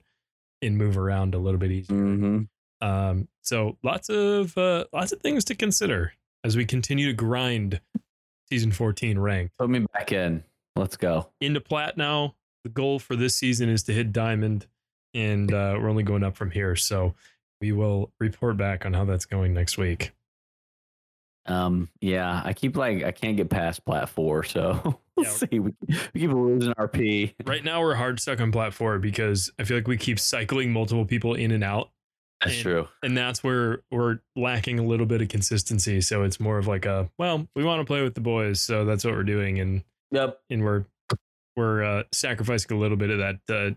[0.62, 1.96] and move around a little bit easier.
[1.96, 2.48] Mhm.
[2.82, 6.14] Um, so lots of uh, lots of things to consider
[6.44, 7.80] as we continue to grind
[8.50, 10.44] season 14 ranked Put me back in.
[10.76, 11.30] Let's go.
[11.42, 12.36] into plat now.
[12.64, 14.66] The goal for this season is to hit diamond,
[15.14, 16.76] and uh, we're only going up from here.
[16.76, 17.16] So
[17.62, 20.12] we will report back on how that's going next week.
[21.46, 25.32] Um, yeah, I keep like I can't get past plat four, so we'll Yeah.
[25.32, 25.60] see.
[25.60, 25.74] We,
[26.14, 27.34] we keep losing RP.
[27.46, 30.72] Right now, we're hard stuck on plat four because I feel like we keep cycling
[30.72, 31.90] multiple people in and out,
[32.42, 32.88] That's And- true.
[33.02, 36.02] and that's where we're lacking a little bit of consistency.
[36.02, 38.86] So it's more of like a well, we want to play with the boys, so
[38.86, 40.40] that's what we're doing, and Yep.
[40.52, 40.86] and we're
[41.56, 43.74] we're uh, sacrificing a little bit of that uh,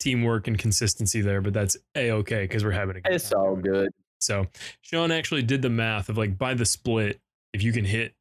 [0.00, 3.40] teamwork and consistency there, but that's a okay because we're having a good It's time.
[3.40, 3.90] all good.
[4.20, 4.46] So
[4.82, 7.20] Sean actually did the math of like by the split,
[7.52, 8.14] if you can hit,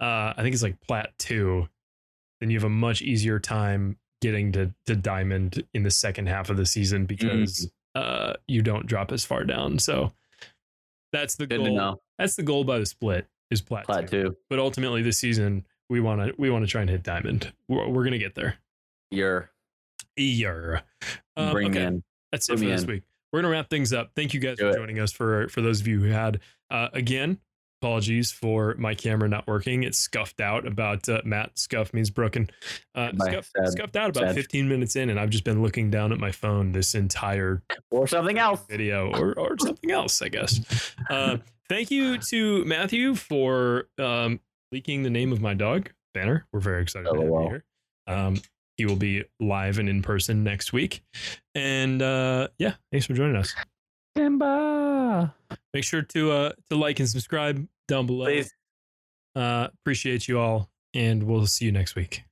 [0.00, 1.68] uh, I think it's like plat two,
[2.40, 6.50] then you have a much easier time getting to to diamond in the second half
[6.50, 9.78] of the season because uh, you don't drop as far down.
[9.78, 10.12] So
[11.12, 12.02] that's the Good goal.
[12.18, 14.22] That's the goal by the split is plat, Plat two.
[14.24, 14.36] two.
[14.48, 17.52] But ultimately, this season we want to we want to try and hit diamond.
[17.68, 18.56] We're, we're gonna get there.
[19.10, 19.50] You're
[20.16, 20.82] Ear.
[21.36, 21.84] Um, bring okay.
[21.84, 22.02] in.
[22.32, 22.88] That's it for this in.
[22.88, 23.02] week.
[23.32, 24.10] We're gonna wrap things up.
[24.16, 24.76] Thank you guys Do for it.
[24.76, 25.12] joining us.
[25.12, 26.40] For for those of you who had,
[26.70, 27.38] uh, again,
[27.80, 29.84] apologies for my camera not working.
[29.84, 30.66] It's scuffed out.
[30.66, 32.50] About uh, Matt scuff means broken.
[32.94, 34.34] Uh, scuff, scuffed out about Sad.
[34.34, 38.06] 15 minutes in, and I've just been looking down at my phone this entire Or
[38.06, 38.64] something else.
[38.68, 40.60] video, or or something else, I guess.
[41.10, 41.38] Uh,
[41.68, 44.38] thank you to Matthew for um,
[44.70, 46.46] leaking the name of my dog, Banner.
[46.52, 47.64] We're very excited to have you here.
[48.06, 48.40] Um,
[48.80, 51.02] he will be live and in person next week.
[51.54, 53.54] And uh, yeah, thanks for joining us.
[54.16, 55.34] Simba.
[55.74, 58.24] Make sure to uh, to like and subscribe down below.
[58.24, 58.50] Please.
[59.36, 62.22] Uh, appreciate you all, and we'll see you next week.